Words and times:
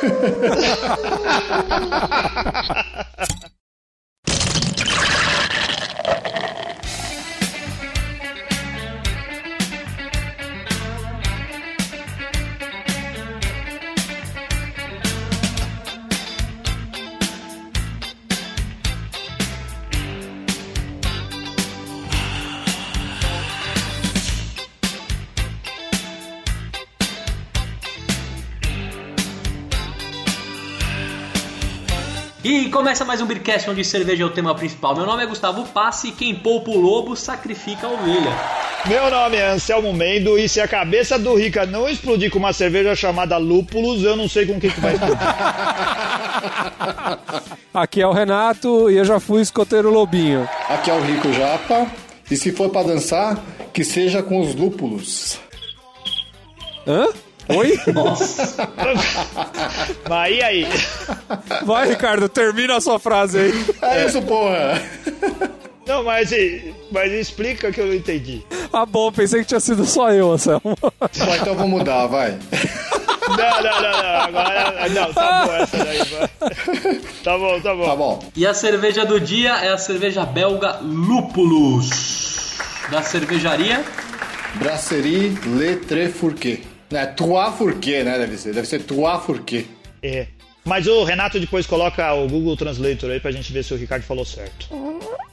ha 0.00 0.08
ha 0.08 0.96
ha 1.28 2.00
ha 2.00 2.42
ha 2.58 3.34
ha 3.40 3.49
começa 32.90 33.04
mais 33.04 33.20
um 33.20 33.26
Beercast 33.26 33.70
onde 33.70 33.84
cerveja 33.84 34.24
é 34.24 34.26
o 34.26 34.30
tema 34.30 34.52
principal. 34.52 34.96
Meu 34.96 35.06
nome 35.06 35.22
é 35.22 35.26
Gustavo 35.26 35.64
Passe 35.68 36.08
e 36.08 36.10
quem 36.10 36.34
poupa 36.34 36.72
o 36.72 36.80
lobo 36.80 37.14
sacrifica 37.14 37.86
a 37.86 37.90
ovelha. 37.90 38.32
Meu 38.84 39.08
nome 39.08 39.36
é 39.36 39.48
Anselmo 39.48 39.92
Mendo 39.92 40.36
e 40.36 40.48
se 40.48 40.60
a 40.60 40.66
cabeça 40.66 41.16
do 41.16 41.36
Rica 41.36 41.64
não 41.64 41.88
explodir 41.88 42.32
com 42.32 42.40
uma 42.40 42.52
cerveja 42.52 42.96
chamada 42.96 43.36
Lúpulos, 43.36 44.02
eu 44.02 44.16
não 44.16 44.28
sei 44.28 44.44
com 44.44 44.54
o 44.54 44.60
que, 44.60 44.70
que 44.70 44.80
vai 44.80 44.94
explodir. 44.94 45.18
Aqui 47.72 48.02
é 48.02 48.06
o 48.08 48.12
Renato 48.12 48.90
e 48.90 48.96
eu 48.96 49.04
já 49.04 49.20
fui 49.20 49.40
escoteiro 49.40 49.88
lobinho. 49.88 50.48
Aqui 50.68 50.90
é 50.90 50.94
o 50.94 51.00
Rico 51.00 51.32
Japa. 51.32 51.86
E 52.28 52.36
se 52.36 52.50
for 52.50 52.70
pra 52.70 52.82
dançar, 52.82 53.38
que 53.72 53.84
seja 53.84 54.20
com 54.20 54.40
os 54.40 54.52
lúpulos. 54.56 55.38
Hã? 56.84 57.06
Oi? 57.56 57.78
Nossa. 57.92 58.68
Mas 60.08 60.36
e 60.36 60.42
aí? 60.42 60.66
Vai, 61.64 61.88
Ricardo, 61.88 62.28
termina 62.28 62.76
a 62.76 62.80
sua 62.80 62.98
frase 62.98 63.38
aí. 63.38 63.64
É, 63.82 64.06
isso, 64.06 64.22
porra! 64.22 64.80
Não, 65.86 66.04
mas, 66.04 66.30
mas 66.92 67.12
explica 67.12 67.72
que 67.72 67.80
eu 67.80 67.86
não 67.86 67.94
entendi. 67.94 68.44
Ah, 68.72 68.86
bom, 68.86 69.10
pensei 69.10 69.40
que 69.40 69.48
tinha 69.48 69.58
sido 69.58 69.84
só 69.84 70.12
eu, 70.12 70.30
Anselmo. 70.30 70.76
Bom, 70.80 71.34
então 71.40 71.54
vou 71.56 71.66
mudar, 71.66 72.06
vai. 72.06 72.38
Não, 73.28 73.62
não, 73.62 73.82
não, 73.82 74.02
não. 74.02 74.20
Agora. 74.20 74.88
Não, 74.88 75.12
tá 75.12 75.46
bom 75.46 75.54
essa 75.54 75.84
daí, 75.84 75.98
vai. 75.98 77.00
Tá 77.24 77.38
bom, 77.38 77.60
tá 77.60 77.74
bom. 77.74 77.84
Tá 77.86 77.96
bom. 77.96 78.24
E 78.36 78.46
a 78.46 78.54
cerveja 78.54 79.04
do 79.04 79.20
dia 79.20 79.52
é 79.56 79.72
a 79.72 79.78
cerveja 79.78 80.24
belga 80.24 80.78
Lúpulos. 80.80 81.90
Da 82.90 83.02
cervejaria. 83.02 83.84
Brasserie 84.54 85.36
Le 85.44 85.76
Tres 85.76 86.16
Fourquet. 86.16 86.69
É 86.90 87.06
Trois 87.06 87.54
Fourquet, 87.54 88.04
né? 88.04 88.18
Deve 88.18 88.36
ser. 88.36 88.52
Deve 88.52 88.66
ser 88.66 88.82
Trois 88.82 89.22
Fourquet. 89.24 89.66
É. 90.02 90.26
Mas 90.64 90.86
o 90.86 91.04
Renato 91.04 91.40
depois 91.40 91.66
coloca 91.66 92.12
o 92.14 92.28
Google 92.28 92.56
Translator 92.56 93.10
aí 93.10 93.20
pra 93.20 93.32
gente 93.32 93.52
ver 93.52 93.64
se 93.64 93.72
o 93.72 93.76
Ricardo 93.76 94.02
falou 94.02 94.24
certo. 94.24 94.68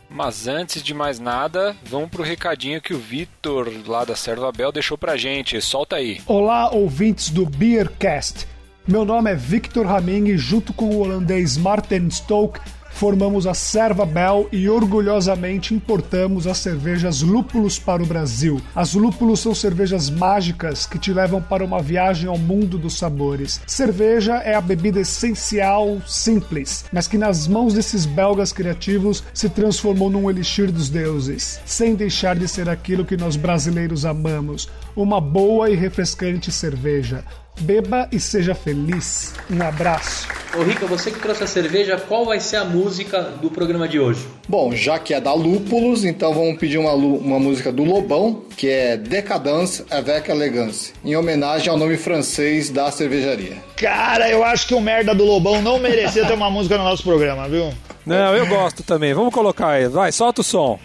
Mas 0.10 0.48
antes 0.48 0.82
de 0.82 0.94
mais 0.94 1.20
nada, 1.20 1.76
vamos 1.84 2.10
pro 2.10 2.24
recadinho 2.24 2.82
que 2.82 2.94
o 2.94 3.00
Vitor, 3.00 3.70
lá 3.86 4.06
da 4.06 4.16
Serva 4.16 4.52
Bel, 4.52 4.72
deixou 4.72 4.98
pra 4.98 5.18
gente. 5.18 5.62
Solta 5.62 5.98
aí. 5.98 6.22
Olá, 6.26 6.74
ouvintes 6.74 7.30
do 7.30 7.46
Beercast. 7.46 8.48
Meu 8.88 9.04
nome 9.04 9.32
é 9.32 9.36
Victor 9.36 9.86
Ramin 9.86 10.28
e 10.28 10.38
junto 10.38 10.72
com 10.72 10.86
o 10.86 11.00
holandês 11.00 11.58
Martin 11.58 12.10
Stoke 12.10 12.60
formamos 12.98 13.46
a 13.46 13.54
Serva 13.54 14.08
Bell 14.08 14.50
e 14.52 14.68
orgulhosamente 14.68 15.72
importamos 15.72 16.48
as 16.48 16.58
cervejas 16.58 17.22
Lúpulos 17.22 17.78
para 17.78 18.02
o 18.02 18.06
Brasil. 18.08 18.60
As 18.76 18.96
Lúpulos 18.96 19.40
são 19.40 19.54
cervejas 19.54 20.10
mágicas 20.10 20.88
que 20.88 20.98
te 20.98 21.14
levam 21.14 21.40
para 21.40 21.64
uma 21.64 21.80
viagem 21.80 22.28
ao 22.28 22.40
mundo 22.40 22.76
dos 22.76 22.98
sabores. 22.98 23.62
Cerveja 23.68 24.38
é 24.38 24.56
a 24.56 24.62
bebida 24.62 25.00
essencial, 25.00 26.02
simples, 26.08 26.86
mas 26.92 27.08
que 27.08 27.20
nas 27.20 27.48
mãos 27.48 27.76
desses 27.76 28.08
belgas 28.08 28.52
criativos 28.52 29.24
se 29.32 29.48
transformou 29.48 30.10
num 30.10 30.28
elixir 30.28 30.72
dos 30.72 30.90
deuses, 30.90 31.62
sem 31.66 31.94
deixar 31.94 32.36
de 32.36 32.48
ser 32.48 32.68
aquilo 32.68 33.06
que 33.06 33.16
nós 33.16 33.36
brasileiros 33.36 34.06
amamos, 34.06 34.68
uma 34.96 35.22
boa 35.22 35.70
e 35.70 35.76
refrescante 35.76 36.52
cerveja. 36.52 37.24
Beba 37.60 38.08
e 38.12 38.20
seja 38.20 38.54
feliz. 38.54 39.34
Um 39.50 39.62
abraço. 39.62 40.28
Ô 40.58 40.64
Rica, 40.64 40.86
você 40.86 41.12
que 41.12 41.20
trouxe 41.20 41.44
a 41.44 41.48
cerveja, 41.48 41.98
qual 41.98 42.26
vai 42.26 42.40
ser 42.40 42.58
a 42.58 42.66
música 42.66 43.22
do 43.22 43.50
programa 43.50 43.88
de 43.88 44.00
hoje? 44.00 44.26
Bom, 44.48 44.72
já 44.74 44.98
que 44.98 45.14
é 45.14 45.20
da 45.20 45.34
Lúpulos, 45.34 46.06
então 46.06 46.34
vamos 46.34 46.58
pedir 46.58 46.78
uma, 46.78 46.94
uma 46.94 47.40
música 47.40 47.72
do 47.72 47.84
Lobão, 47.84 48.44
que 48.56 48.70
é 48.70 48.98
Decadence 48.98 49.84
avec 49.90 50.32
Elegance, 50.32 50.94
em 51.04 51.16
homenagem 51.16 51.70
ao 51.70 51.78
nome 51.78 51.98
francês 51.98 52.70
da 52.70 52.90
cervejaria. 52.92 53.58
Cara, 53.76 54.30
eu 54.30 54.44
acho 54.44 54.68
que 54.68 54.74
o 54.74 54.82
merda 54.82 55.14
do 55.14 55.26
Lobão 55.26 55.62
não 55.62 55.80
merecia 55.80 56.26
ter 56.26 56.34
uma 56.34 56.50
música 56.52 56.78
no 56.78 56.84
nosso 56.84 57.04
programa, 57.04 57.48
viu? 57.48 57.70
Não, 58.06 58.36
eu 58.36 58.48
gosto 58.48 58.84
também. 58.84 59.14
Vamos 59.14 59.34
colocar 59.34 59.72
aí. 59.72 59.88
Vai, 59.88 60.14
solta 60.14 60.40
o 60.42 60.44
som. 60.44 60.80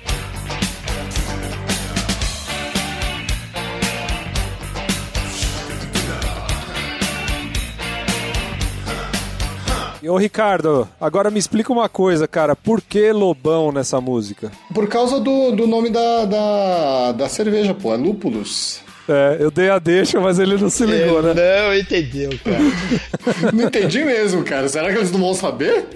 Ô 10.13 10.19
Ricardo, 10.19 10.87
agora 11.01 11.31
me 11.31 11.39
explica 11.39 11.73
uma 11.73 11.89
coisa, 11.89 12.29
cara. 12.29 12.55
Por 12.55 12.83
que 12.83 13.11
Lobão 13.13 13.73
nessa 13.73 13.99
música? 13.99 14.53
Por 14.75 14.87
causa 14.87 15.19
do, 15.19 15.53
do 15.53 15.67
nome 15.67 15.89
da, 15.89 16.27
da, 16.27 17.13
da 17.13 17.29
cerveja, 17.31 17.73
pô, 17.73 17.95
é 17.95 17.97
Lúpulos. 17.97 18.81
É, 19.09 19.39
eu 19.41 19.51
dei 19.51 19.71
a 19.71 19.79
deixa, 19.79 20.21
mas 20.21 20.39
ele 20.39 20.59
não 20.59 20.69
se 20.69 20.85
ligou, 20.85 21.23
né? 21.23 21.33
Não, 21.33 21.75
entendeu, 21.75 22.29
cara. 22.45 22.59
Não 23.55 23.65
entendi 23.65 24.05
mesmo, 24.05 24.45
cara. 24.45 24.69
Será 24.69 24.91
que 24.93 24.99
eles 24.99 25.11
não 25.11 25.19
vão 25.19 25.33
saber? 25.33 25.87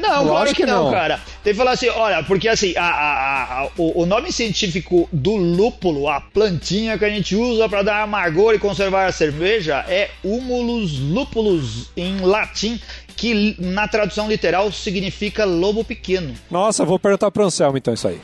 Não, 0.00 0.26
claro 0.28 0.54
que 0.54 0.64
não, 0.64 0.84
não. 0.84 0.90
cara. 0.90 1.20
Tem 1.42 1.52
que 1.52 1.58
falar 1.58 1.72
assim, 1.72 1.90
olha, 1.90 2.22
porque 2.22 2.48
assim, 2.48 2.74
a- 2.74 2.82
a- 2.82 3.60
a- 3.64 3.68
o, 3.76 4.00
o 4.02 4.06
nome 4.06 4.32
científico 4.32 5.06
do 5.12 5.36
lúpulo, 5.36 6.08
a 6.08 6.22
plantinha 6.22 6.96
que 6.96 7.04
a 7.04 7.10
gente 7.10 7.36
usa 7.36 7.68
para 7.68 7.82
dar 7.82 8.02
amargor 8.02 8.54
e 8.54 8.58
conservar 8.58 9.04
a 9.08 9.12
cerveja, 9.12 9.84
é 9.86 10.08
Humulus 10.24 10.98
lupulus, 10.98 11.90
em 11.98 12.20
latim, 12.20 12.80
que 13.24 13.56
na 13.58 13.88
tradução 13.88 14.28
literal 14.28 14.70
significa 14.70 15.46
lobo 15.46 15.82
pequeno. 15.82 16.34
Nossa, 16.50 16.84
vou 16.84 16.98
perguntar 16.98 17.30
pro 17.30 17.44
Anselmo 17.44 17.78
então 17.78 17.94
isso 17.94 18.06
aí. 18.06 18.20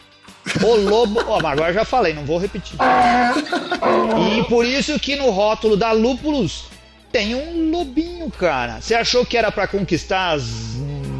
O 0.63 0.77
lobo. 0.77 1.25
Ó, 1.27 1.41
mas 1.41 1.53
agora 1.53 1.71
eu 1.71 1.75
já 1.75 1.87
falei, 1.87 2.13
não 2.13 2.27
vou 2.27 2.37
repetir. 2.37 2.77
E 4.39 4.45
por 4.45 4.67
isso 4.67 5.01
que 5.01 5.17
no 5.17 5.31
rótulo 5.31 5.75
da 5.75 5.93
lúpulos 5.93 6.67
tem 7.11 7.35
um 7.35 7.71
lobinho, 7.71 8.31
cara. 8.31 8.81
Você 8.83 8.95
achou 8.95 9.25
que 9.25 9.39
era 9.39 9.51
pra 9.51 9.67
conquistar 9.67 10.33
as 10.33 10.45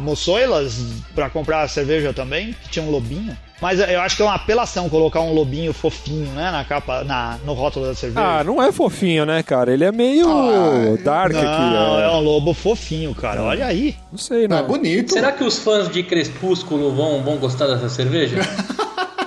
moçoilas 0.03 0.75
pra 1.15 1.27
comprar 1.29 1.63
a 1.63 1.67
cerveja 1.67 2.13
também? 2.13 2.53
Que 2.61 2.69
tinha 2.69 2.85
um 2.85 2.91
lobinho? 2.91 3.35
Mas 3.61 3.79
eu 3.79 4.01
acho 4.01 4.15
que 4.15 4.21
é 4.23 4.25
uma 4.25 4.33
apelação 4.33 4.89
colocar 4.89 5.21
um 5.21 5.33
lobinho 5.33 5.71
fofinho, 5.71 6.25
né, 6.31 6.49
na 6.49 6.63
capa, 6.65 7.03
na, 7.03 7.37
no 7.45 7.53
rótulo 7.53 7.85
da 7.85 7.93
cerveja. 7.93 8.19
Ah, 8.39 8.43
não 8.43 8.61
é 8.61 8.71
fofinho, 8.71 9.23
né, 9.25 9.43
cara? 9.43 9.71
Ele 9.71 9.83
é 9.83 9.91
meio 9.91 10.97
dark 11.03 11.31
não, 11.33 11.39
aqui. 11.39 12.01
é 12.01 12.05
É. 12.05 12.09
um 12.09 12.19
lobo 12.21 12.53
fofinho, 12.55 13.13
cara. 13.13 13.41
Olha 13.43 13.67
aí. 13.67 13.95
Não 14.11 14.17
sei, 14.17 14.47
Não, 14.47 14.57
não. 14.57 14.63
é 14.63 14.67
bonito. 14.67 15.13
Será 15.13 15.31
que 15.31 15.43
os 15.43 15.59
fãs 15.59 15.87
de 15.89 16.01
Crepúsculo 16.01 16.91
vão, 16.91 17.21
vão 17.21 17.37
gostar 17.37 17.67
dessa 17.67 17.87
cerveja? 17.87 18.37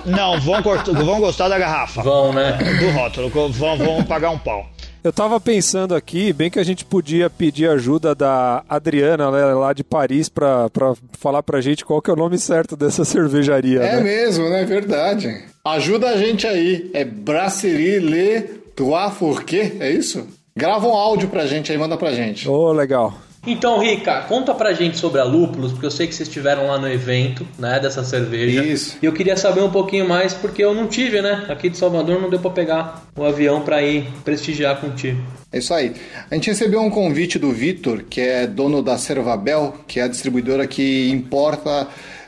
Não, 0.05 0.39
vão, 0.41 0.63
cort- 0.63 0.89
vão 0.93 1.21
gostar 1.21 1.49
da 1.49 1.59
garrafa. 1.59 2.03
vão, 2.03 2.33
né? 2.33 2.53
Do 2.81 2.91
rótulo, 2.91 3.31
vão, 3.51 3.77
vão 3.79 4.03
pagar 4.05 4.31
um 4.31 4.39
pau. 4.39 4.67
Eu 5.05 5.13
tava 5.13 5.39
pensando 5.39 5.95
aqui, 5.95 6.33
bem 6.33 6.51
que 6.51 6.59
a 6.59 6.65
gente 6.65 6.83
podia 6.83 7.29
pedir 7.29 7.69
ajuda 7.69 8.15
da 8.15 8.65
Adriana, 8.67 9.31
né, 9.31 9.45
lá 9.53 9.75
de 9.75 9.85
Paris, 9.85 10.31
pra, 10.31 10.71
pra 10.71 10.95
falar 11.13 11.43
pra 11.43 11.61
gente 11.61 11.85
qual 11.85 12.01
que 12.01 12.09
é 12.09 12.15
o 12.15 12.17
nome 12.17 12.39
certo 12.39 12.75
dessa 12.75 13.05
cervejaria. 13.05 13.83
É 13.83 13.97
né? 13.97 14.01
mesmo, 14.01 14.49
né? 14.49 14.65
Verdade. 14.65 15.45
Ajuda 15.63 16.09
a 16.09 16.17
gente 16.17 16.47
aí. 16.47 16.91
É 16.95 17.05
Brasserie 17.05 17.99
Le 17.99 18.41
Trois 18.75 19.13
Fourquet, 19.13 19.77
é 19.79 19.91
isso? 19.91 20.27
Grava 20.57 20.87
um 20.87 20.95
áudio 20.95 21.29
pra 21.29 21.45
gente 21.45 21.71
aí, 21.71 21.77
manda 21.77 21.99
pra 21.99 22.13
gente. 22.13 22.49
Ô, 22.49 22.73
legal. 22.73 23.13
Então, 23.47 23.79
Rica, 23.79 24.23
conta 24.23 24.55
pra 24.55 24.73
gente 24.73 24.97
sobre 24.99 25.21
a 25.21 25.25
Lúpulos, 25.25 25.73
porque 25.73 25.85
eu 25.87 25.91
sei 25.91 26.07
que 26.07 26.15
vocês 26.15 26.29
estiveram 26.29 26.67
lá 26.67 26.79
no 26.79 26.89
evento, 26.89 27.47
né, 27.59 27.79
dessa 27.79 28.03
cerveja. 28.03 28.65
Isso. 28.65 28.97
E 29.03 29.07
eu 29.07 29.13
queria 29.13 29.37
saber 29.37 29.61
um 29.63 29.71
pouquinho 29.71 30.09
mais, 30.09 30.33
porque 30.33 30.65
eu 30.65 30.75
não 30.75 30.87
tive, 30.87 31.21
né? 31.21 31.45
Aqui 31.49 31.69
de 31.69 31.77
Salvador 31.77 32.21
não 32.21 32.31
deu 32.31 32.39
pra 32.39 32.51
pegar 32.51 33.05
o 33.17 33.23
avião 33.25 33.61
pra 33.63 33.83
ir 33.83 34.07
prestigiar 34.25 34.81
contigo. 34.81 35.21
É 35.53 35.59
isso 35.59 35.73
aí. 35.75 35.93
A 36.31 36.35
gente 36.35 36.49
recebeu 36.51 36.81
um 36.81 36.91
convite 36.91 37.39
do 37.39 37.53
Vitor, 37.53 38.03
que 38.09 38.21
é 38.21 38.47
dono 38.47 38.83
da 38.83 38.97
Servabel, 38.99 39.75
que 39.87 40.01
é 40.01 40.05
a 40.05 40.09
distribuidora 40.09 40.67
que 40.67 41.11
importa 41.11 41.87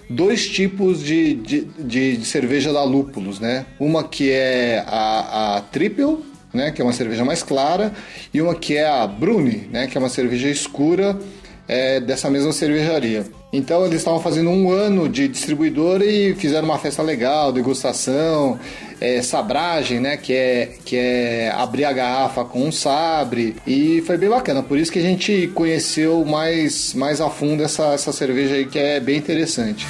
dois 0.09 0.49
tipos 0.49 1.03
de, 1.03 1.35
de, 1.35 1.61
de- 1.79 2.17
de 2.19 2.25
cerveja 2.25 2.73
da 2.73 2.85
Lúpulos, 2.85 3.41
né? 3.41 3.67
Uma 3.81 4.05
que 4.05 4.31
é 4.31 4.85
a, 4.87 5.57
a 5.57 5.61
Triple, 5.63 6.19
né? 6.57 6.73
Que 6.73 6.83
é 6.83 6.85
uma 6.85 6.93
cerveja 6.93 7.25
mais 7.25 7.43
clara, 7.43 7.93
e 8.35 8.43
uma 8.43 8.55
que 8.55 8.77
é 8.77 8.89
a 8.89 9.07
Bruni, 9.07 9.69
né? 9.71 9.87
Que 9.87 9.97
é 9.97 10.01
uma 10.01 10.09
cerveja 10.09 10.49
escura 10.49 11.17
é, 11.69 12.01
dessa 12.01 12.31
mesma 12.31 12.53
cervejaria. 12.53 13.25
Então 13.53 13.87
eles 13.87 13.99
estavam 13.99 14.21
fazendo 14.21 14.51
um 14.51 14.71
ano 14.71 15.09
de 15.09 15.29
distribuidora 15.29 16.05
e 16.05 16.35
fizeram 16.35 16.65
uma 16.65 16.79
festa 16.79 17.03
legal, 17.03 17.53
degustação, 17.53 18.59
é, 19.01 19.23
sabragem, 19.23 20.01
né? 20.01 20.17
Que 20.17 20.33
é, 20.35 20.73
que 20.85 20.97
é 20.97 21.53
abrir 21.55 21.85
a 21.85 21.93
garrafa 21.93 22.45
com 22.45 22.67
um 22.67 22.73
sabre. 22.73 23.57
E 23.67 24.03
foi 24.07 24.19
bem 24.19 24.29
bacana. 24.29 24.63
Por 24.63 24.79
isso 24.79 24.93
que 24.93 24.99
a 24.99 25.03
gente 25.03 25.51
conheceu 25.55 26.25
mais, 26.25 26.93
mais 26.95 27.21
a 27.21 27.31
fundo 27.31 27.63
essa, 27.63 27.95
essa 27.95 28.13
cerveja 28.13 28.55
aí 28.55 28.67
que 28.67 28.79
é 28.79 29.01
bem 29.01 29.17
interessante. 29.17 29.87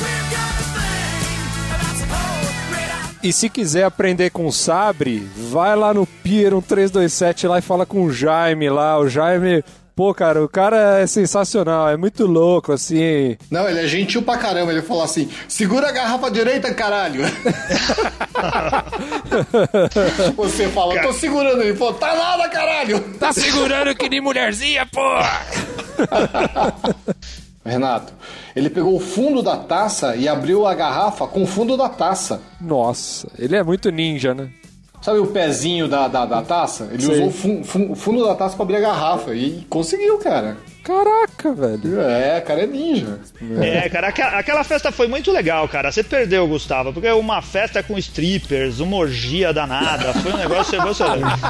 E 3.27 3.33
se 3.33 3.51
quiser 3.51 3.83
aprender 3.83 4.31
com 4.31 4.53
sabre, 4.53 5.29
vai 5.51 5.75
lá 5.75 5.93
no 5.93 6.07
Pier 6.07 6.53
1327 6.53 7.49
lá 7.49 7.59
e 7.59 7.61
fala 7.61 7.85
com 7.85 8.05
o 8.05 8.13
Jaime 8.13 8.71
lá. 8.71 9.01
O 9.01 9.09
Jaime 9.09 9.65
Pô, 9.97 10.15
cara, 10.15 10.45
o 10.45 10.49
cara 10.49 11.01
é 11.01 11.07
sensacional, 11.09 11.89
é 11.89 11.97
muito 11.97 12.25
louco, 12.25 12.71
assim. 12.71 13.37
Não, 13.51 13.69
ele 13.69 13.81
é 13.81 13.87
gentil 13.89 14.23
pra 14.23 14.37
caramba. 14.37 14.71
Ele 14.71 14.83
falou 14.83 15.03
assim: 15.03 15.29
segura 15.49 15.89
a 15.89 15.93
garrafa 15.93 16.31
direita, 16.31 16.73
caralho. 16.73 17.23
Você 20.37 20.69
fala, 20.69 21.03
tô 21.03 21.13
segurando. 21.15 21.63
Ele 21.63 21.75
falou, 21.75 21.95
tá 21.95 22.15
nada, 22.15 22.49
caralho. 22.49 23.01
Tá 23.19 23.33
segurando 23.33 23.93
que 23.97 24.09
nem 24.09 24.21
mulherzinha, 24.21 24.87
porra. 24.87 25.41
Renato, 27.67 28.13
ele 28.55 28.71
pegou 28.71 28.95
o 28.97 29.01
fundo 29.01 29.43
da 29.43 29.57
taça 29.57 30.17
e 30.17 30.29
abriu 30.29 30.67
a 30.67 30.75
garrafa 30.75 31.27
com 31.27 31.43
o 31.43 31.47
fundo 31.47 31.77
da 31.77 31.89
taça. 31.89 32.41
Nossa, 32.61 33.29
ele 33.39 33.57
é 33.57 33.63
muito 33.63 33.91
ninja, 33.91 34.35
né? 34.35 34.49
Sabe 35.03 35.19
o 35.19 35.27
pezinho 35.27 35.87
da, 35.89 36.09
da, 36.09 36.25
da 36.27 36.43
taça? 36.43 36.89
Ele 36.91 37.03
Sei. 37.03 37.15
usou 37.17 37.27
o 37.29 37.31
fun- 37.31 37.63
fun- 37.63 37.95
fundo 37.95 38.25
da 38.25 38.35
taça 38.35 38.57
pra 38.57 38.65
abrir 38.65 38.77
a 38.77 38.81
garrafa 38.81 39.35
e 39.35 39.65
conseguiu, 39.69 40.19
cara. 40.19 40.57
Caraca, 40.87 41.53
velho. 41.53 42.01
É, 42.01 42.41
cara 42.41 42.63
é 42.63 42.67
ninja. 42.67 43.19
É, 43.61 43.89
cara, 43.89 44.07
aquela, 44.07 44.39
aquela 44.39 44.63
festa 44.63 44.93
foi 44.93 45.09
muito 45.09 45.33
legal, 45.33 45.69
cara. 45.69 45.91
Você 45.91 46.05
perdeu, 46.05 46.47
Gustavo, 46.47 46.93
porque 46.93 47.09
é 47.09 47.13
uma 47.13 47.43
festa 47.43 47.83
com 47.83 47.99
strippers, 47.99 48.79
uma 48.79 48.97
orgia 48.97 49.53
danada. 49.53 50.15
Foi 50.15 50.33
um 50.33 50.37
negócio 50.37 50.77
emocionante. 50.77 51.43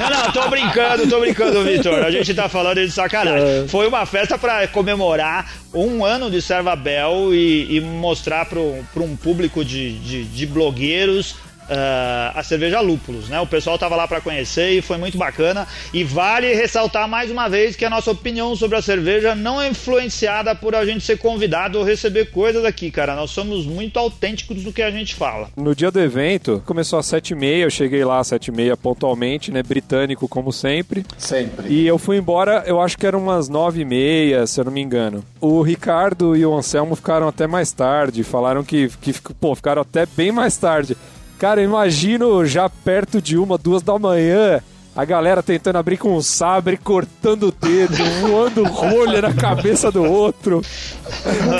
Não, 0.00 0.10
não, 0.10 0.32
tô 0.32 0.48
brincando, 0.48 1.06
tô 1.06 1.20
brincando, 1.20 1.62
Vitor. 1.64 2.02
A 2.02 2.10
gente 2.10 2.32
tá 2.32 2.48
falando 2.48 2.76
de 2.76 2.90
sacanagem. 2.90 3.68
Foi 3.68 3.86
uma 3.86 4.06
festa 4.06 4.38
pra 4.38 4.66
comemorar 4.68 5.52
um 5.74 6.02
ano 6.02 6.30
de 6.30 6.40
Servabel 6.40 7.34
e, 7.34 7.76
e 7.76 7.80
mostrar 7.82 8.46
pro 8.46 8.82
um 8.96 9.16
público 9.16 9.62
de, 9.62 9.98
de, 9.98 10.24
de 10.24 10.46
blogueiros. 10.46 11.36
Ah, 11.68 12.32
a 12.34 12.42
cerveja 12.42 12.80
Lúpulos, 12.80 13.28
né? 13.28 13.40
O 13.40 13.46
pessoal 13.46 13.78
tava 13.78 13.94
lá 13.96 14.08
para 14.08 14.20
conhecer 14.20 14.70
e 14.70 14.82
foi 14.82 14.96
muito 14.96 15.18
bacana. 15.18 15.66
E 15.92 16.02
vale 16.04 16.54
ressaltar 16.54 17.08
mais 17.08 17.30
uma 17.30 17.48
vez 17.48 17.76
que 17.76 17.84
a 17.84 17.90
nossa 17.90 18.10
opinião 18.10 18.56
sobre 18.56 18.78
a 18.78 18.82
cerveja 18.82 19.34
não 19.34 19.60
é 19.60 19.68
influenciada 19.68 20.54
por 20.54 20.74
a 20.74 20.84
gente 20.84 21.04
ser 21.04 21.18
convidado 21.18 21.78
ou 21.78 21.84
receber 21.84 22.26
coisas 22.30 22.64
aqui, 22.64 22.90
cara. 22.90 23.14
Nós 23.14 23.30
somos 23.30 23.66
muito 23.66 23.98
autênticos 23.98 24.62
do 24.62 24.72
que 24.72 24.82
a 24.82 24.90
gente 24.90 25.14
fala. 25.14 25.50
No 25.56 25.74
dia 25.74 25.90
do 25.90 26.00
evento, 26.00 26.62
começou 26.64 26.98
às 26.98 27.06
7h30, 27.06 27.58
eu 27.58 27.70
cheguei 27.70 28.04
lá 28.04 28.18
às 28.18 28.28
7h30 28.28 28.76
pontualmente, 28.76 29.50
né? 29.50 29.62
Britânico, 29.62 30.28
como 30.28 30.52
sempre. 30.52 31.04
Sempre. 31.16 31.68
E 31.68 31.86
eu 31.86 31.98
fui 31.98 32.16
embora, 32.16 32.64
eu 32.66 32.80
acho 32.80 32.96
que 32.96 33.06
eram 33.06 33.20
umas 33.20 33.50
9h30, 33.50 34.46
se 34.46 34.60
eu 34.60 34.64
não 34.64 34.72
me 34.72 34.80
engano. 34.80 35.24
O 35.40 35.62
Ricardo 35.62 36.36
e 36.36 36.44
o 36.44 36.56
Anselmo 36.56 36.96
ficaram 36.96 37.28
até 37.28 37.46
mais 37.46 37.72
tarde, 37.72 38.24
falaram 38.24 38.64
que, 38.64 38.88
que 39.00 39.12
pô, 39.40 39.54
ficaram 39.54 39.82
até 39.82 40.06
bem 40.06 40.32
mais 40.32 40.56
tarde. 40.56 40.96
Cara, 41.38 41.62
imagino 41.62 42.44
já 42.44 42.68
perto 42.68 43.22
de 43.22 43.38
uma, 43.38 43.56
duas 43.56 43.80
da 43.80 43.96
manhã, 43.96 44.60
a 44.96 45.04
galera 45.04 45.40
tentando 45.40 45.76
abrir 45.76 45.96
com 45.96 46.16
um 46.16 46.20
sabre, 46.20 46.76
cortando 46.76 47.44
o 47.44 47.52
dedo, 47.52 47.94
voando 48.20 48.64
rolha 48.64 49.22
na 49.22 49.32
cabeça 49.32 49.92
do 49.92 50.02
outro. 50.02 50.60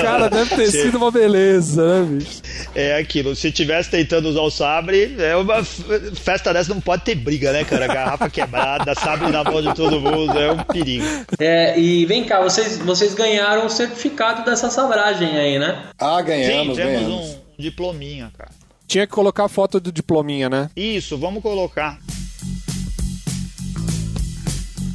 Cara, 0.01 0.29
deve 0.29 0.53
ter 0.53 0.69
sido 0.69 0.97
uma 0.97 1.09
beleza, 1.09 2.01
né, 2.01 2.17
bicho? 2.17 2.41
É 2.75 2.97
aquilo, 2.97 3.33
se 3.37 3.53
tivesse 3.53 3.89
tentando 3.89 4.27
usar 4.27 4.41
o 4.41 4.51
sabre, 4.51 5.15
é 5.17 5.33
uma 5.37 5.63
festa 5.63 6.53
dessa 6.53 6.73
não 6.73 6.81
pode 6.81 7.03
ter 7.03 7.15
briga, 7.15 7.53
né, 7.53 7.63
cara? 7.63 7.87
Garrafa 7.87 8.27
quebrada, 8.29 8.93
sabre 8.95 9.31
na 9.31 9.45
mão 9.45 9.61
de 9.61 9.73
todo 9.73 10.01
mundo, 10.01 10.37
é 10.37 10.51
um 10.51 10.57
perigo. 10.57 11.05
É, 11.39 11.79
e 11.79 12.05
vem 12.05 12.25
cá, 12.25 12.41
vocês, 12.41 12.77
vocês 12.79 13.13
ganharam 13.15 13.65
o 13.65 13.69
certificado 13.69 14.43
dessa 14.43 14.69
sabragem 14.69 15.37
aí, 15.37 15.57
né? 15.57 15.83
Ah, 15.97 16.17
Sim, 16.17 16.25
ganhamos, 16.25 16.75
temos 16.75 16.91
ganhamos. 16.91 17.13
um 17.15 17.35
diplominha, 17.57 18.29
cara. 18.37 18.58
Tinha 18.89 19.05
que 19.05 19.13
colocar 19.13 19.45
a 19.45 19.47
foto 19.47 19.79
do 19.79 19.91
diplominha, 19.91 20.49
né? 20.49 20.67
Isso, 20.75 21.15
vamos 21.15 21.43
colocar. 21.43 21.99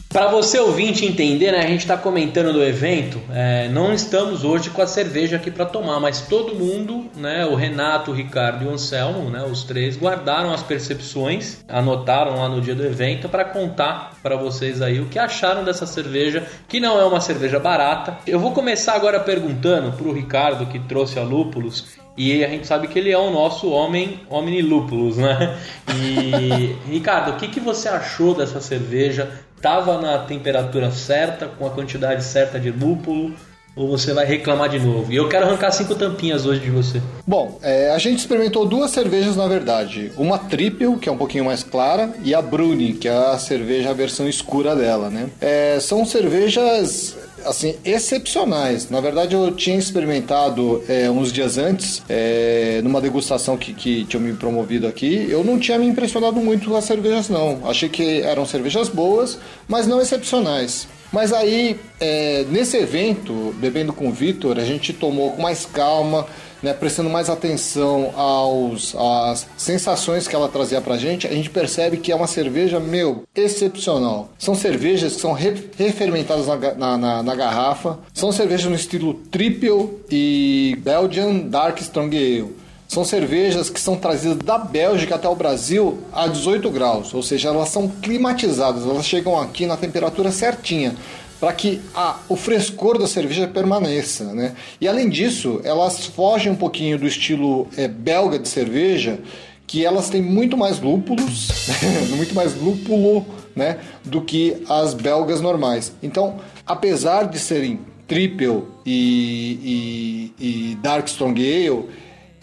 Para 0.09 0.27
você 0.29 0.59
ouvinte 0.59 1.07
entender, 1.07 1.53
né, 1.53 1.61
a 1.61 1.67
gente 1.67 1.81
está 1.81 1.97
comentando 1.97 2.53
do 2.53 2.63
evento, 2.63 3.21
é, 3.33 3.69
não 3.69 3.93
estamos 3.93 4.43
hoje 4.43 4.71
com 4.71 4.83
a 4.83 4.87
cerveja 4.87 5.37
aqui 5.37 5.49
para 5.49 5.65
tomar, 5.65 6.01
mas 6.01 6.23
todo 6.23 6.57
mundo, 6.57 7.09
né, 7.17 7.47
o 7.47 7.55
Renato, 7.55 8.11
o 8.11 8.15
Ricardo 8.15 8.65
e 8.65 8.69
o 8.69 8.73
Anselmo, 8.73 9.31
né, 9.31 9.45
os 9.45 9.63
três 9.63 9.97
guardaram 9.97 10.53
as 10.53 10.63
percepções, 10.63 11.65
anotaram 11.69 12.37
lá 12.37 12.49
no 12.49 12.61
dia 12.61 12.75
do 12.75 12.85
evento 12.85 13.29
para 13.29 13.45
contar 13.45 14.19
para 14.23 14.37
vocês 14.37 14.83
aí 14.83 15.01
o 15.01 15.07
que 15.07 15.21
acharam 15.21 15.65
dessa 15.65 15.87
cerveja, 15.87 16.45
que 16.69 16.81
não 16.81 16.99
é 16.99 17.05
uma 17.05 17.21
cerveja 17.21 17.61
barata. 17.61 18.19
Eu 18.27 18.41
vou 18.41 18.53
começar 18.53 18.95
agora 18.95 19.21
perguntando 19.21 19.93
para 19.93 20.09
o 20.09 20.13
Ricardo 20.13 20.67
que 20.67 20.81
trouxe 20.81 21.19
a 21.19 21.23
Lúpulos 21.23 22.03
e 22.17 22.45
a 22.45 22.49
gente 22.49 22.67
sabe 22.67 22.89
que 22.89 22.99
ele 22.99 23.11
é 23.11 23.19
o 23.19 23.31
nosso 23.31 23.69
homem, 23.69 24.21
homem 24.31 24.63
lúpulos, 24.63 25.17
né? 25.17 25.59
E 25.97 26.77
Ricardo, 26.89 27.33
o 27.33 27.37
que, 27.37 27.49
que 27.49 27.61
você 27.61 27.89
achou 27.89 28.35
dessa 28.35 28.61
cerveja? 28.61 29.31
Tava 29.61 30.01
na 30.01 30.19
temperatura 30.19 30.91
certa, 30.91 31.47
com 31.47 31.67
a 31.67 31.71
quantidade 31.71 32.23
certa 32.23 32.61
de 32.61 32.71
lúpulo? 32.71 33.35
Ou 33.77 33.89
você 33.89 34.13
vai 34.13 34.25
reclamar 34.25 34.69
de 34.69 34.79
novo? 34.79 35.13
E 35.13 35.17
eu 35.17 35.29
quero 35.29 35.47
arrancar 35.47 35.73
cinco 35.73 35.97
tampinhas 35.97 36.47
hoje 36.47 36.61
de 36.61 36.71
você. 36.71 37.03
Bom, 37.27 37.59
é, 37.61 37.91
a 37.91 37.99
gente 37.99 38.21
experimentou 38.21 38.65
duas 38.65 38.93
cervejas 38.93 39.35
na 39.35 39.49
verdade. 39.49 40.13
Uma 40.17 40.39
triple, 40.39 40.97
que 40.99 41.09
é 41.09 41.13
um 41.13 41.17
pouquinho 41.17 41.45
mais 41.45 41.65
clara, 41.65 42.15
e 42.23 42.33
a 42.33 42.41
Bruni, 42.41 42.93
que 42.93 43.09
é 43.09 43.13
a 43.13 43.37
cerveja, 43.37 43.91
a 43.91 43.93
versão 43.93 44.29
escura 44.29 44.77
dela, 44.77 45.11
né? 45.11 45.29
É, 45.41 45.79
são 45.81 46.05
cervejas 46.05 47.17
assim, 47.45 47.77
excepcionais. 47.85 48.91
Na 48.91 49.01
verdade, 49.01 49.35
eu 49.35 49.51
tinha 49.53 49.79
experimentado 49.79 50.83
é, 50.89 51.11
uns 51.11 51.33
dias 51.33 51.59
antes, 51.59 52.03
é, 52.09 52.81
numa 52.83 53.01
degustação 53.01 53.57
que, 53.57 53.73
que 53.73 54.05
tinha 54.05 54.21
me 54.21 54.33
promovido 54.35 54.87
aqui. 54.87 55.27
Eu 55.29 55.45
não 55.45 55.59
tinha 55.59 55.79
me 55.79 55.87
impressionado 55.87 56.41
muito 56.41 56.71
com 56.71 56.77
as 56.77 56.85
cervejas, 56.85 57.29
não. 57.29 57.61
Achei 57.65 57.89
que 57.89 58.23
eram 58.23 58.45
cervejas 58.47 58.89
boas, 58.89 59.39
mas 59.69 59.87
não 59.87 60.01
excepcionais. 60.01 60.87
Mas 61.15 61.33
aí, 61.33 61.79
é, 62.01 62.45
nesse 62.51 62.77
evento, 62.77 63.55
bebendo 63.59 63.93
com 63.93 64.09
o 64.09 64.13
Vitor, 64.13 64.59
a 64.59 64.65
gente 64.65 64.93
tomou 64.93 65.31
com 65.31 65.41
mais 65.43 65.65
calma, 65.65 66.27
né, 66.61 66.73
prestando 66.73 67.09
mais 67.09 67.31
atenção 67.31 68.13
aos, 68.17 68.97
às 68.97 69.47
sensações 69.57 70.27
que 70.27 70.35
ela 70.35 70.49
trazia 70.49 70.81
pra 70.81 70.97
gente, 70.97 71.25
a 71.25 71.31
gente 71.31 71.51
percebe 71.51 71.99
que 71.99 72.11
é 72.11 72.17
uma 72.17 72.27
cerveja, 72.27 72.81
meu, 72.81 73.23
excepcional. 73.33 74.31
São 74.39 74.57
cervejas 74.57 75.15
que 75.15 75.21
são 75.21 75.33
re- 75.33 75.69
refermentadas 75.79 76.49
na, 76.49 76.57
na, 76.75 76.97
na- 76.99 77.23
na 77.23 77.35
garrafa, 77.37 77.97
são 78.13 78.33
cervejas 78.33 78.67
no 78.67 78.75
estilo 78.75 79.15
Triple 79.31 79.91
e 80.11 80.77
Belgian 80.81 81.35
Dark 81.49 81.79
Strong 81.81 82.17
Ale. 82.17 82.64
São 82.87 83.05
cervejas 83.05 83.71
que 83.71 83.81
são 83.81 83.97
trazidas 83.97 84.39
da 84.39 84.59
Bélgica 84.59 85.15
até 85.17 85.29
o 85.29 85.35
Brasil 85.35 85.99
a 86.13 86.27
18 86.29 86.71
graus, 86.71 87.13
ou 87.15 87.23
seja, 87.23 87.49
elas 87.49 87.71
são 87.71 87.89
climatizadas, 87.89 88.85
elas 88.85 89.07
chegam 89.07 89.39
aqui 89.41 89.67
na 89.67 89.77
temperatura 89.77 90.31
certinha 90.31 90.95
para 91.41 91.53
que 91.53 91.81
a- 91.95 92.19
o 92.29 92.37
frescor 92.37 92.99
da 92.99 93.07
cerveja 93.07 93.49
permaneça, 93.49 94.33
né? 94.33 94.55
E 94.81 94.87
além 94.87 95.09
disso, 95.09 95.61
elas 95.65 96.07
fogem 96.07 96.53
um 96.53 96.57
pouquinho 96.57 96.99
do 96.99 97.07
estilo 97.07 97.67
eh, 97.77 97.89
belga 97.89 98.39
de 98.39 98.49
cerveja, 98.49 99.19
que 99.67 99.85
elas 99.85 100.09
têm 100.11 100.23
muito 100.23 100.57
mais 100.57 100.79
lúpulos, 100.81 101.49
muito 102.17 102.35
mais 102.35 102.55
lúpulo, 102.55 103.27
né, 103.57 103.79
do 104.05 104.21
que 104.21 104.63
as 104.69 104.95
belgas 104.95 105.41
normais. 105.41 105.93
Então, 106.03 106.37
apesar 106.67 107.25
de 107.25 107.39
serem 107.39 107.81
triple 108.07 108.63
e, 108.87 110.31
e- 110.39 110.73
e 110.73 110.75
dark 110.77 111.07
strong 111.09 111.41
ale, 111.41 111.87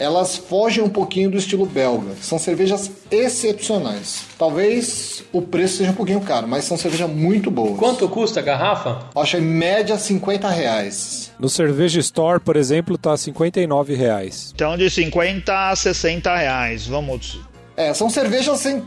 elas 0.01 0.35
fogem 0.35 0.83
um 0.83 0.89
pouquinho 0.89 1.29
do 1.29 1.37
estilo 1.37 1.63
belga. 1.63 2.15
São 2.19 2.39
cervejas 2.39 2.89
excepcionais. 3.11 4.23
Talvez 4.35 5.23
o 5.31 5.43
preço 5.43 5.77
seja 5.77 5.91
um 5.91 5.93
pouquinho 5.93 6.19
caro, 6.21 6.47
mas 6.47 6.65
são 6.65 6.75
cervejas 6.75 7.07
muito 7.07 7.51
boas. 7.51 7.77
Quanto 7.77 8.09
custa 8.09 8.39
a 8.39 8.43
garrafa? 8.43 9.05
Acho 9.15 9.37
em 9.37 9.41
média 9.41 9.95
50 9.95 10.49
reais. 10.49 11.31
No 11.39 11.47
Cerveja 11.47 11.99
Store, 11.99 12.39
por 12.39 12.55
exemplo, 12.55 12.97
tá 12.97 13.15
59 13.15 13.93
reais. 13.93 14.51
Então, 14.55 14.75
de 14.75 14.89
50 14.89 15.69
a 15.69 15.75
60 15.75 16.35
reais. 16.35 16.87
Vamos. 16.87 17.39
É, 17.77 17.93
são 17.93 18.09
cervejas 18.09 18.55
assim, 18.55 18.83